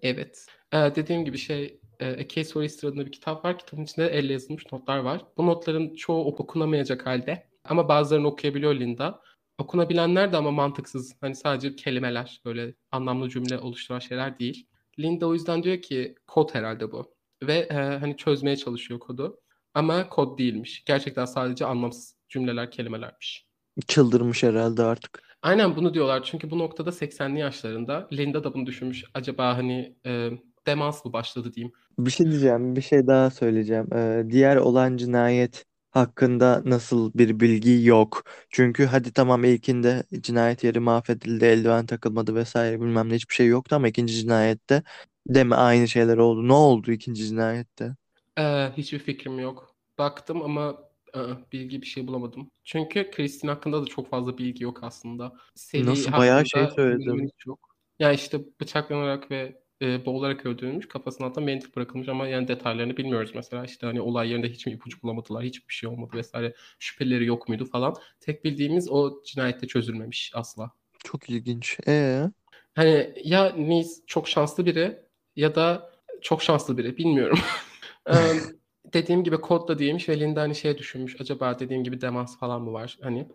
[0.02, 0.46] Evet.
[0.72, 3.58] Ee, dediğim gibi şey e, A Case for Easter adında bir kitap var.
[3.58, 5.24] Kitabın içinde elle yazılmış notlar var.
[5.36, 7.48] Bu notların çoğu ok- okunamayacak halde.
[7.64, 9.22] Ama bazılarını okuyabiliyor Linda.
[9.58, 11.16] Okunabilenler de ama mantıksız.
[11.20, 14.66] Hani sadece kelimeler böyle anlamlı cümle oluşturan şeyler değil.
[14.98, 17.14] Linda o yüzden diyor ki kod herhalde bu.
[17.42, 19.40] Ve e, hani çözmeye çalışıyor kodu.
[19.78, 20.84] Ama kod değilmiş.
[20.84, 23.46] Gerçekten sadece anlamsız cümleler, kelimelermiş.
[23.88, 25.22] çıldırmış herhalde artık.
[25.42, 26.22] Aynen bunu diyorlar.
[26.24, 28.08] Çünkü bu noktada 80'li yaşlarında.
[28.12, 29.04] Linda da bunu düşünmüş.
[29.14, 30.30] Acaba hani e,
[30.66, 31.72] demans mı başladı diyeyim.
[31.98, 33.94] Bir şey diyeceğim, bir şey daha söyleyeceğim.
[33.94, 38.22] Ee, diğer olan cinayet hakkında nasıl bir bilgi yok.
[38.50, 43.76] Çünkü hadi tamam ilkinde cinayet yeri mahvedildi, eldiven takılmadı vesaire bilmem ne hiçbir şey yoktu
[43.76, 44.82] ama ikinci cinayette
[45.28, 46.48] de mi aynı şeyler oldu?
[46.48, 47.96] Ne oldu ikinci cinayette?
[48.38, 49.67] Ee, hiçbir fikrim yok.
[49.98, 50.78] Baktım ama
[51.14, 51.20] e,
[51.52, 52.50] bilgi bir şey bulamadım.
[52.64, 55.32] Çünkü Kristin hakkında da çok fazla bilgi yok aslında.
[55.54, 57.14] Seri Nasıl bayağı şey söyledim.
[57.14, 57.76] bilgim hiç yok.
[57.98, 60.88] Ya işte bıçaklanarak ve e, boğularak öldürülmüş.
[60.88, 63.64] Kafasının altına mendil bırakılmış ama yani detaylarını bilmiyoruz mesela.
[63.64, 66.54] İşte hani olay yerinde hiç mi ipucu bulamadılar, hiçbir şey olmadı vesaire.
[66.78, 67.94] Şüpheleri yok muydu falan.
[68.20, 70.70] Tek bildiğimiz o cinayette çözülmemiş asla.
[71.04, 71.78] Çok ilginç.
[71.88, 72.30] Ee,
[72.74, 74.98] Hani ya Nils çok şanslı biri
[75.36, 75.92] ya da
[76.22, 77.38] çok şanslı biri bilmiyorum.
[78.92, 81.20] Dediğim gibi kod da değilmiş ve Linda hani şey düşünmüş.
[81.20, 82.98] Acaba dediğim gibi demans falan mı var?
[83.02, 83.28] Hani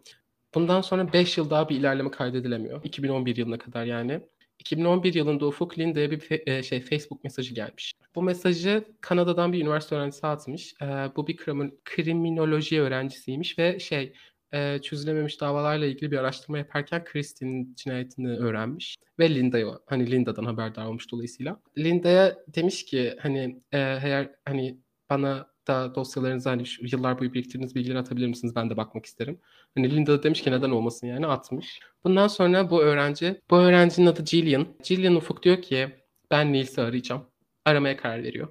[0.56, 2.84] bundan sonra 5 yıl daha bir ilerleme kaydedilemiyor.
[2.84, 4.22] 2011 yılına kadar yani.
[4.60, 7.94] 2011 yılında Ufuk Linda'ya bir fe- e, şey Facebook mesajı gelmiş.
[8.16, 10.74] Bu mesajı Kanada'dan bir üniversite öğrencisi atmış.
[10.82, 14.14] Eee, bu bir krimi- kriminoloji öğrencisiymiş ve şey
[14.54, 20.86] e, çözülememiş davalarla ilgili bir araştırma yaparken Kristin'in cinayetini öğrenmiş ve Linda'ya hani Linda'dan haberdar
[20.86, 21.60] olmuş dolayısıyla.
[21.78, 24.78] Linda'ya demiş ki hani e, eğer hani
[25.14, 28.56] bana da dosyalarınızı hani yıllar boyu biriktirdiğiniz bilgileri atabilir misiniz?
[28.56, 29.40] Ben de bakmak isterim.
[29.76, 31.80] Hani Linda da demiş ki neden olmasın yani atmış.
[32.04, 34.68] Bundan sonra bu öğrenci, bu öğrencinin adı Jillian.
[34.84, 35.90] Jillian Ufuk diyor ki
[36.32, 37.26] ben Nils'i arayacağım.
[37.66, 38.48] Aramaya karar veriyor.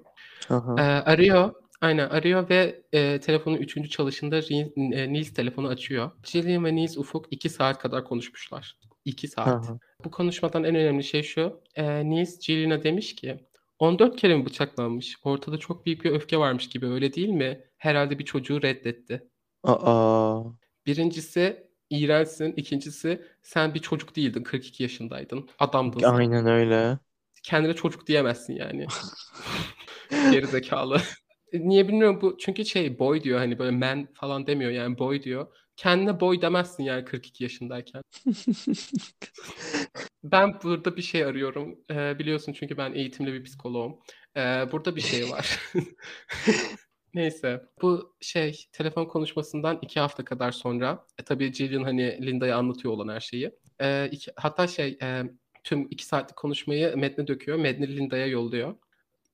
[0.51, 0.75] aha.
[0.79, 1.55] Ee, arıyor.
[1.81, 6.11] Aynen arıyor ve e, telefonun üçüncü çalışında e, Nils telefonu açıyor.
[6.25, 8.77] Jillian ve Nils Ufuk iki saat kadar konuşmuşlar.
[9.05, 9.65] İki saat.
[9.65, 9.79] Aha.
[10.05, 11.61] Bu konuşmadan en önemli şey şu.
[11.75, 13.37] E, Nils Jillian'a demiş ki
[13.83, 15.17] 14 kere mi bıçaklanmış?
[15.25, 17.65] Ortada çok büyük bir öfke varmış gibi öyle değil mi?
[17.79, 19.29] Herhalde bir çocuğu reddetti.
[19.65, 20.43] Aa.
[20.87, 22.53] Birincisi iğrençsin.
[22.57, 24.43] İkincisi sen bir çocuk değildin.
[24.43, 25.49] 42 yaşındaydın.
[25.59, 26.09] Adamdın sen.
[26.09, 26.99] Aynen öyle.
[27.43, 28.87] Kendine çocuk diyemezsin yani.
[30.11, 31.01] Geri zekalı.
[31.53, 35.47] Niye bilmiyorum bu çünkü şey boy diyor hani böyle man falan demiyor yani boy diyor.
[35.77, 38.03] Kendine boy demezsin yani 42 yaşındayken.
[40.25, 41.79] Ben burada bir şey arıyorum.
[41.91, 43.99] Ee, biliyorsun çünkü ben eğitimli bir psikoloğum.
[44.37, 44.41] Ee,
[44.73, 45.61] burada bir şey var.
[47.15, 52.95] Neyse bu şey telefon konuşmasından iki hafta kadar sonra e, tabii Jillian hani Linda'ya anlatıyor
[52.95, 53.51] olan her şeyi.
[53.81, 55.23] E, iki, hatta şey e,
[55.65, 57.59] tüm iki saatlik konuşmayı metne döküyor.
[57.59, 58.75] Metni Linda'ya yolluyor.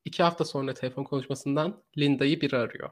[0.09, 2.91] İki hafta sonra telefon konuşmasından Linda'yı biri arıyor.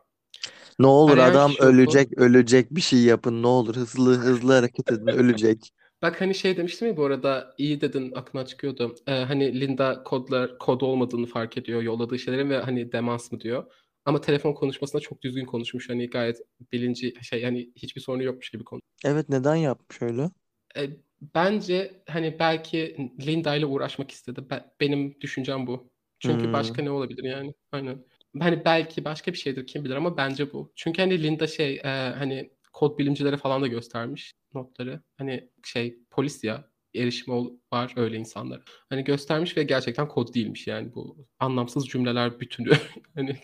[0.79, 1.77] Ne olur Arayan adam kişi yok.
[1.77, 5.73] ölecek ölecek bir şey yapın ne olur hızlı hızlı hareket edin ölecek.
[6.03, 8.95] Bak hani şey demiştim ya bu arada iyi dedin aklına çıkıyordu.
[9.07, 13.73] Ee, hani Linda kodlar kod olmadığını fark ediyor yolladığı şeylerin ve hani demans mı diyor.
[14.05, 15.91] Ama telefon konuşmasında çok düzgün konuşmuş.
[15.91, 16.39] Hani gayet
[16.73, 18.81] bilinci şey hani hiçbir sorunu yokmuş gibi konu.
[19.05, 20.31] Evet neden yapmış öyle?
[20.77, 20.91] E,
[21.35, 22.97] bence hani belki
[23.27, 24.51] Linda ile uğraşmak istedi.
[24.51, 25.91] Be- benim düşüncem bu.
[26.19, 26.53] Çünkü Hmm.
[26.53, 27.55] başka ne olabilir yani?
[27.73, 28.05] Aynen.
[28.41, 30.73] Hani belki başka bir şeydir kim bilir ama bence bu.
[30.77, 31.89] Çünkü hani Linda şey e,
[32.19, 35.01] hani kod bilimcilere falan da göstermiş notları.
[35.19, 38.63] Hani şey polis ya erişimi ol- var öyle insanlara.
[38.89, 42.71] Hani göstermiş ve gerçekten kod değilmiş yani bu anlamsız cümleler bütünü.
[43.15, 43.37] hani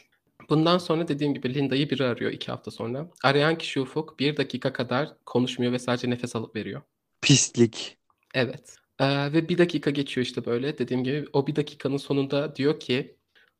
[0.51, 3.11] Bundan sonra dediğim gibi Linda'yı biri arıyor iki hafta sonra.
[3.25, 6.83] Arayan kişi Ufuk bir dakika kadar konuşmuyor ve sadece nefes alıp veriyor.
[7.23, 7.97] Pislik.
[8.35, 8.77] Evet.
[9.03, 11.25] Ee, ve bir dakika geçiyor işte böyle dediğim gibi.
[11.33, 13.17] O bir dakikanın sonunda diyor ki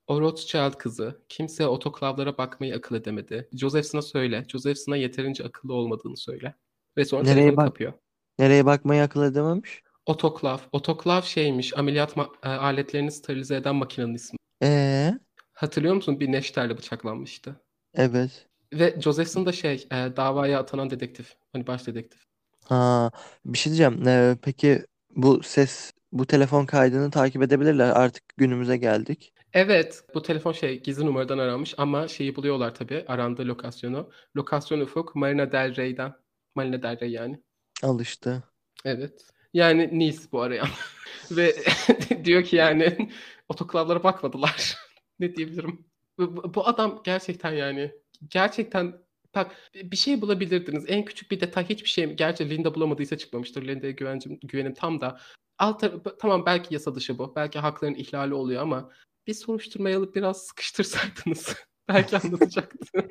[0.07, 3.49] o Rothschild kızı kimse otoklavlara bakmayı akıl edemedi.
[3.53, 4.45] Josephson'a söyle.
[4.49, 6.55] Josephson'a yeterince akıllı olmadığını söyle.
[6.97, 7.93] Ve sonra Nereye telefonu bak- kapıyor.
[8.39, 9.83] Nereye bakmayı akıl edememiş?
[10.07, 10.59] Otoklav.
[10.73, 14.37] Otoklav şeymiş ameliyat ma- e, aletlerini sterilize eden makinenin ismi.
[14.63, 15.13] Ee,
[15.53, 16.21] Hatırlıyor musun?
[16.21, 17.61] Bir neşterle bıçaklanmıştı.
[17.95, 18.47] evet.
[18.73, 21.35] Ve Josephson da şey e, davaya atanan dedektif.
[21.53, 22.21] Hani baş dedektif.
[22.65, 23.11] Ha,
[23.45, 24.09] bir şey diyeceğim.
[24.09, 24.87] Ee, peki
[25.17, 27.91] bu ses, bu telefon kaydını takip edebilirler.
[27.91, 29.33] Artık günümüze geldik.
[29.53, 34.11] Evet, bu telefon şey gizli numaradan aranmış ama şeyi buluyorlar tabii arandığı lokasyonu.
[34.37, 36.15] Lokasyon ufuk Marina Del Rey'den.
[36.55, 37.43] Marina Del Rey yani.
[37.83, 38.43] Al işte.
[38.85, 39.27] Evet.
[39.55, 40.69] Yani Nice bu arayan.
[41.31, 41.55] Ve
[42.25, 43.11] diyor ki yani
[43.49, 44.77] otoklavlara bakmadılar.
[45.21, 45.85] ne diyebilirim?
[46.19, 47.93] Bu, bu- bu adam gerçekten yani
[48.31, 49.02] gerçekten
[49.35, 50.85] bak bir şey bulabilirdiniz.
[50.89, 52.15] En küçük bir detay hiçbir şey?
[52.15, 53.69] Gerçi Linda bulamadıysa çıkmamıştır.
[53.69, 55.21] Linda'ya güvencim, güvenim tam da.
[55.59, 55.85] Alt,
[56.21, 57.33] tamam belki yasa dışı bu.
[57.37, 58.91] Belki hakların ihlali oluyor ama
[59.27, 61.55] bir soruşturmayı alıp biraz sıkıştırsaydınız
[61.89, 62.79] belki anlatacaktı.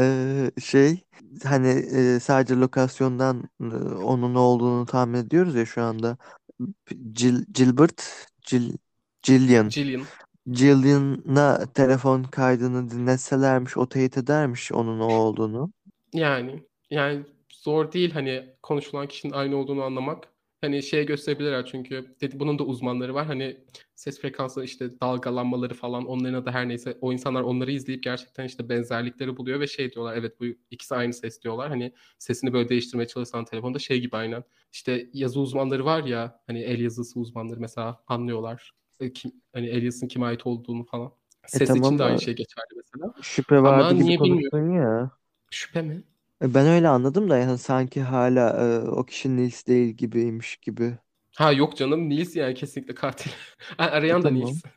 [0.00, 1.04] Ee, şey
[1.44, 6.16] hani e, sadece lokasyondan e, onun olduğunu tahmin ediyoruz ya şu anda.
[7.12, 8.72] Gil, Gilbert, Gil,
[9.22, 9.68] Gillian.
[9.68, 10.02] Jillian.
[10.46, 15.72] Gillian'a telefon kaydını dinletselermiş, o teyit edermiş onun o olduğunu.
[16.12, 17.22] Yani yani
[17.52, 20.28] zor değil hani konuşulan kişinin aynı olduğunu anlamak.
[20.60, 23.26] Hani şeye gösterebilirler çünkü dedi bunun da uzmanları var.
[23.26, 23.56] Hani
[23.94, 28.68] ses frekansı işte dalgalanmaları falan onların adı her neyse o insanlar onları izleyip gerçekten işte
[28.68, 31.68] benzerlikleri buluyor ve şey diyorlar evet bu ikisi aynı ses diyorlar.
[31.68, 34.44] Hani sesini böyle değiştirmeye çalışsan telefonda şey gibi aynen.
[34.72, 38.72] İşte yazı uzmanları var ya hani el yazısı uzmanları mesela anlıyorlar.
[39.00, 41.12] E, Kim, hani yazısının kime ait olduğunu falan.
[41.46, 43.14] Ses tamam için de aynı şey geçerli mesela.
[43.22, 45.10] Şüphe vardı Ama niye konuştun ya.
[45.50, 46.02] Şüphe mi?
[46.42, 50.98] E, Ben öyle anladım da yani sanki hala e, o kişi Nils değil gibiymiş gibi.
[51.36, 53.30] Ha yok canım Nils yani kesinlikle katil.
[53.78, 54.42] Arayan da tamam.
[54.44, 54.62] Nils.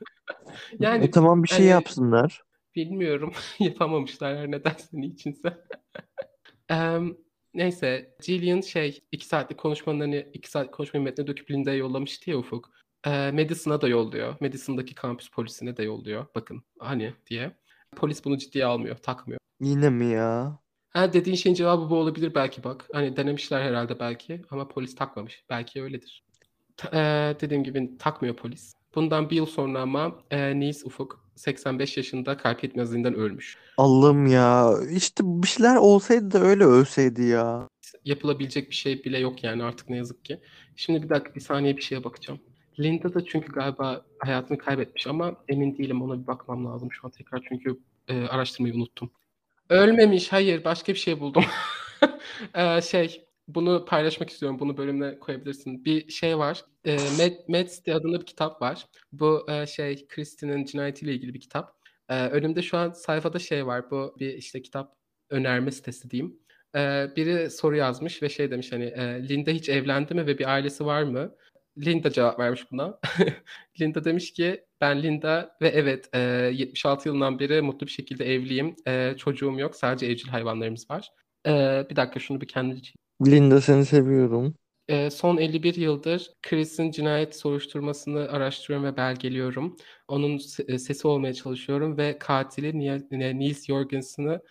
[0.79, 2.43] Yani E tamam bir şey hani yapsınlar.
[2.75, 5.57] bilmiyorum yapamamışlar her nedense niçinse.
[6.69, 7.17] Em,
[7.53, 12.37] neyse Gillian şey iki saatlik konuşmanın hani iki saatlik konuşmayı metne döküp Linda'ya yollamıştı ya
[12.37, 12.71] Ufuk.
[13.05, 14.35] E, Madison'a da yolluyor.
[14.41, 16.25] Madison'daki kampüs polisine de yolluyor.
[16.35, 17.51] Bakın hani diye.
[17.95, 19.39] Polis bunu ciddiye almıyor, takmıyor.
[19.61, 20.59] Yine mi ya?
[20.89, 22.87] Ha dediğin şeyin cevabı bu olabilir belki bak.
[22.93, 25.43] Hani denemişler herhalde belki ama polis takmamış.
[25.49, 26.23] Belki öyledir.
[26.77, 28.73] Ta- eee, dediğim gibi takmıyor polis.
[28.95, 33.57] Bundan bir yıl sonra ama eee Nice Ufuk 85 yaşında kalp yetmezliğinden ölmüş.
[33.77, 34.73] Allah'ım ya.
[34.91, 37.67] İşte bir şeyler olsaydı da öyle ölseydi ya.
[38.05, 40.39] Yapılabilecek bir şey bile yok yani artık ne yazık ki.
[40.75, 42.39] Şimdi bir dakika bir saniye bir şeye bakacağım.
[42.79, 47.11] Linda da çünkü galiba hayatını kaybetmiş ama emin değilim ona bir bakmam lazım şu an
[47.11, 47.77] tekrar çünkü
[48.09, 49.11] eee, araştırmayı unuttum.
[49.69, 51.43] Ölmemiş hayır başka bir şey buldum.
[52.57, 55.85] Eee, şey bunu paylaşmak istiyorum bunu bölümüne koyabilirsin.
[55.85, 56.65] Bir şey var.
[56.85, 58.85] Eee Mad, Mad City adında bir kitap var.
[59.11, 61.75] Bu eee, şey Christie'nin cinayetiyle ilgili bir kitap.
[62.09, 63.91] Eee, önümde şu an sayfada şey var.
[63.91, 64.95] Bu bir işte kitap
[65.29, 66.39] önerme sitesi diyeyim.
[66.75, 70.49] Eee, biri soru yazmış ve şey demiş hani eee, Linda hiç evlendi mi ve bir
[70.53, 71.35] ailesi var mı?
[71.85, 72.99] Linda cevap vermiş buna.
[73.81, 76.19] Linda demiş ki ben Linda ve evet eee,
[76.53, 78.75] 76 yılından beri mutlu bir şekilde evliyim.
[78.87, 81.09] Eee, çocuğum yok sadece evcil hayvanlarımız var.
[81.45, 82.81] Eee, bir dakika şunu bir kendim
[83.27, 84.55] Linda seni seviyorum.
[84.87, 89.75] Ee, son 51 yıldır Chris'in cinayet soruşturmasını araştırıyorum ve belgeliyorum.
[90.07, 94.41] Onun e, sesi olmaya çalışıyorum ve katili Niel- e, Nils Jorgensen'ı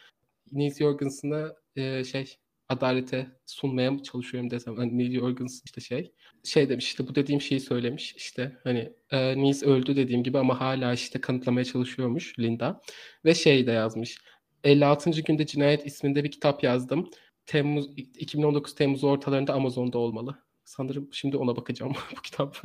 [0.53, 2.35] Nils Jorgensen'ı e, şey
[2.69, 4.77] adalete sunmaya çalışıyorum desem.
[4.77, 6.13] Hani Nils Jorgensen işte şey
[6.45, 10.61] şey demiş işte bu dediğim şeyi söylemiş işte hani e, Nils öldü dediğim gibi ama
[10.61, 12.81] hala işte kanıtlamaya çalışıyormuş Linda
[13.25, 14.19] ve şey de yazmış
[14.65, 15.11] 56.
[15.11, 17.11] günde cinayet isminde bir kitap yazdım.
[17.47, 20.39] Temmuz 2019 Temmuz ortalarında Amazon'da olmalı.
[20.65, 22.57] Sanırım şimdi ona bakacağım bu kitap.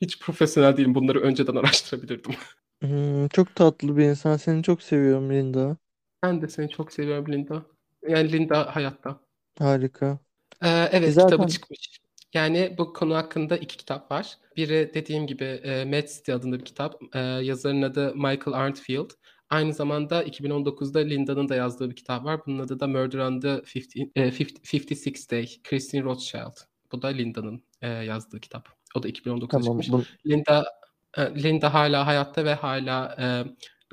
[0.00, 0.94] Hiç profesyonel değilim.
[0.94, 2.34] Bunları önceden araştırabilirdim.
[2.82, 4.36] Hmm, çok tatlı bir insan.
[4.36, 5.76] Seni çok seviyorum Linda.
[6.22, 7.62] Ben de seni çok seviyorum Linda.
[8.08, 9.20] Yani Linda hayatta.
[9.58, 10.18] Harika.
[10.62, 12.00] Ee, evet Zaten- kitabı çıkmış.
[12.34, 14.38] Yani bu konu hakkında iki kitap var.
[14.56, 17.02] Biri dediğim gibi e, Mad City adında bir kitap.
[17.14, 19.10] E, yazarın adı Michael Arntfield.
[19.50, 22.40] Aynı zamanda 2019'da Linda'nın da yazdığı bir kitap var.
[22.46, 25.48] Bunun adı da Murder on the 50, e, 50 56 Day.
[25.64, 26.56] Christine Rothschild.
[26.92, 28.68] Bu da Linda'nın e, yazdığı kitap.
[28.94, 29.80] O da 2019'da Tamam.
[29.80, 29.90] çıkmış.
[29.90, 30.64] Bu, Linda
[31.16, 33.44] e, Linda hala hayatta ve hala e,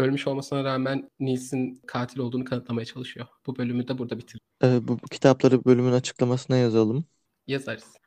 [0.03, 3.27] ölmüş olmasına rağmen Nils'in katil olduğunu kanıtlamaya çalışıyor.
[3.45, 4.39] Bu bölümü de burada bitir.
[4.63, 7.05] e, bu kitapları bölümün açıklamasına yazalım.
[7.47, 8.04] Yazarız.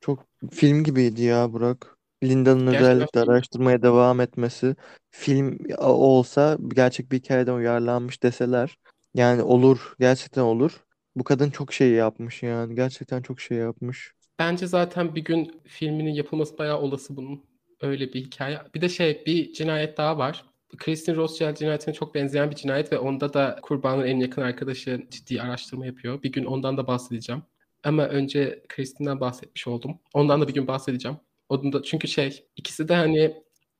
[0.00, 1.96] Çok film gibiydi ya Burak.
[2.24, 3.30] Linda'nın Gerçekten özellikle film.
[3.30, 4.76] araştırmaya devam etmesi.
[5.10, 8.78] Film olsa gerçek bir hikayeden uyarlanmış deseler.
[9.14, 9.94] Yani olur.
[9.98, 10.84] Gerçekten olur.
[11.16, 12.74] Bu kadın çok şey yapmış yani.
[12.74, 14.12] Gerçekten çok şey yapmış.
[14.38, 17.44] Bence zaten bir gün filminin yapılması bayağı olası bunun.
[17.80, 18.58] Öyle bir hikaye.
[18.74, 20.44] Bir de şey bir cinayet daha var.
[20.76, 25.42] Christine Rothschild cinayetine çok benzeyen bir cinayet ve onda da kurbanın en yakın arkadaşı ciddi
[25.42, 26.22] araştırma yapıyor.
[26.22, 27.42] Bir gün ondan da bahsedeceğim.
[27.84, 29.98] Ama önce Christine'den bahsetmiş oldum.
[30.14, 31.18] Ondan da bir gün bahsedeceğim.
[31.48, 33.34] Onun da çünkü şey ikisi de hani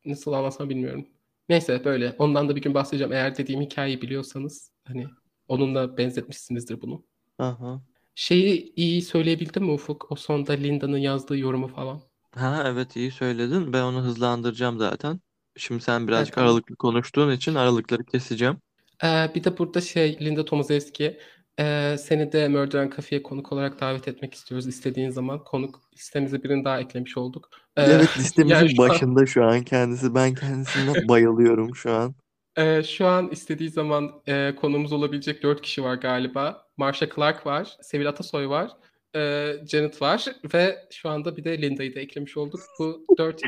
[0.05, 1.07] nasıl anlatsam bilmiyorum.
[1.49, 3.13] Neyse böyle ondan da bir gün bahsedeceğim.
[3.13, 5.07] Eğer dediğim hikayeyi biliyorsanız hani
[5.49, 7.05] onunla benzetmişsinizdir bunu.
[7.39, 7.83] Aha.
[8.15, 10.13] Şeyi iyi söyleyebildin mi Ufuk?
[10.13, 12.03] O sonda Linda'nın yazdığı yorumu falan.
[12.35, 13.73] Ha evet iyi söyledin.
[13.73, 15.21] Ben onu hızlandıracağım zaten.
[15.57, 16.51] Şimdi sen birazcık tamam.
[16.51, 18.57] aralıklı konuştuğun için aralıkları keseceğim.
[19.05, 21.21] Ee, bir de burada şey Linda Tomaszewski
[21.61, 25.45] e, seni de Murder and Cafe'ye konuk olarak davet etmek istiyoruz istediğin zaman.
[25.45, 27.49] Konuk listemize birini daha eklemiş olduk.
[27.77, 30.15] Ee, Evet listemizin yani şu an- başında şu an kendisi.
[30.15, 32.15] Ben kendisine bayılıyorum şu an.
[32.57, 36.67] Ee, şu an istediği zaman e, konuğumuz olabilecek dört kişi var galiba.
[36.77, 38.71] Marsha Clark var, Sevil Atasoy var,
[39.17, 42.61] e, Janet var ve şu anda bir de Linda'yı da eklemiş olduk.
[42.79, 43.43] Bu dört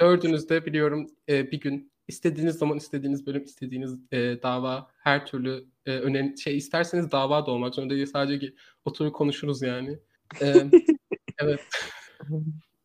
[0.00, 5.64] dördünüz de biliyorum e, bir gün istediğiniz zaman istediğiniz bölüm, istediğiniz e, dava, her türlü
[5.86, 8.06] e, önemli şey isterseniz dava da olmak zorunda değil.
[8.06, 8.54] Sadece ki
[8.84, 9.98] oturup konuşuruz yani.
[10.42, 10.64] E,
[11.38, 11.60] evet.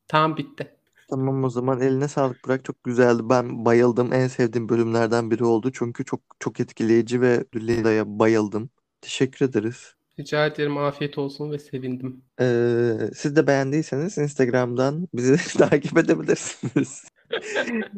[0.08, 0.76] Tamam bitti.
[1.10, 2.66] Tamam o zaman eline sağlık Burak.
[2.66, 3.22] Çok güzeldi.
[3.30, 4.14] Ben bayıldım.
[4.14, 5.72] En sevdiğim bölümlerden biri oldu.
[5.74, 8.70] Çünkü çok çok etkileyici ve Linda'ya bayıldım.
[9.02, 9.95] Teşekkür ederiz.
[10.20, 12.24] Rica ederim afiyet olsun ve sevindim.
[12.41, 17.04] Ee, siz de beğendiyseniz Instagram'dan bizi takip edebilirsiniz.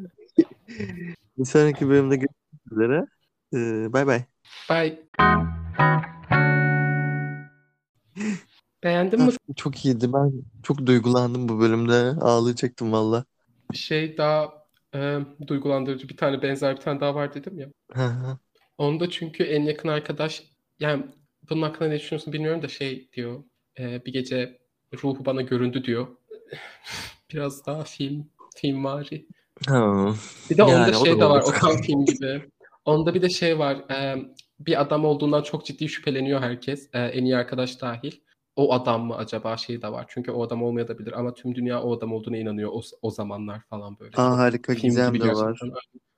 [1.38, 3.06] Bir sonraki bölümde görüşmek üzere.
[3.54, 4.24] Ee, bay bay.
[4.70, 5.00] Bye.
[8.84, 9.32] Beğendin mi?
[9.56, 10.14] Çok iyiydi.
[10.14, 10.32] Ben
[10.64, 12.22] çok duygulandım bu bölümde.
[12.22, 13.26] Ağlayacaktım valla.
[13.74, 14.54] şey daha
[14.96, 17.68] e, duygulandırıcı bir tane benzer bir tane daha var dedim ya.
[18.78, 20.44] Onda çünkü en yakın arkadaş
[20.80, 21.04] yani
[21.50, 23.44] bunun hakkında ne düşünüyorsun bilmiyorum da şey diyor
[23.80, 24.60] e, bir gece
[25.04, 26.08] ruhu bana göründü diyor.
[27.34, 29.26] Biraz daha film filmvari.
[29.68, 30.14] Ha.
[30.50, 31.54] Bir de onda Yani o şey de var olur.
[31.56, 32.50] o tam film gibi.
[32.86, 34.16] Onda bir de şey var e,
[34.60, 38.12] bir adam olduğundan çok ciddi şüpheleniyor herkes e, en iyi arkadaş dahil.
[38.56, 40.06] O adam mı acaba şey de var.
[40.10, 44.00] Çünkü o adam olmayabilir ama tüm dünya o adam olduğuna inanıyor o, o zamanlar falan
[44.00, 44.18] böyle.
[44.18, 45.60] Aa, harika film gizem de var.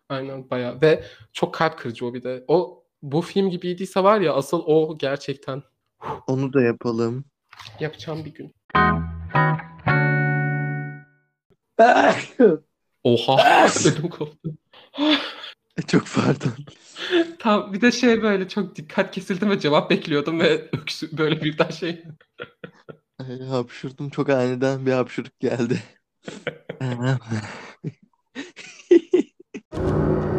[0.10, 1.04] Aynen bayağı ve
[1.34, 2.44] çok kalp kırıcı o bir de.
[2.48, 5.64] O bu film gibiydiyse var ya asıl o gerçekten
[6.28, 7.26] Onu da yapalım.
[7.80, 8.54] yapacağım bir gün.
[13.04, 14.50] Oha ödüm koptu.
[15.88, 16.54] Çok pardon.
[17.40, 21.58] Tam bir de şey böyle çok dikkat kesildim ve cevap bekliyordum ve öksü böyle bir
[21.58, 22.04] daha şey.
[23.20, 25.84] Ay, hapşurdum çok aniden bir hapşuruk geldi.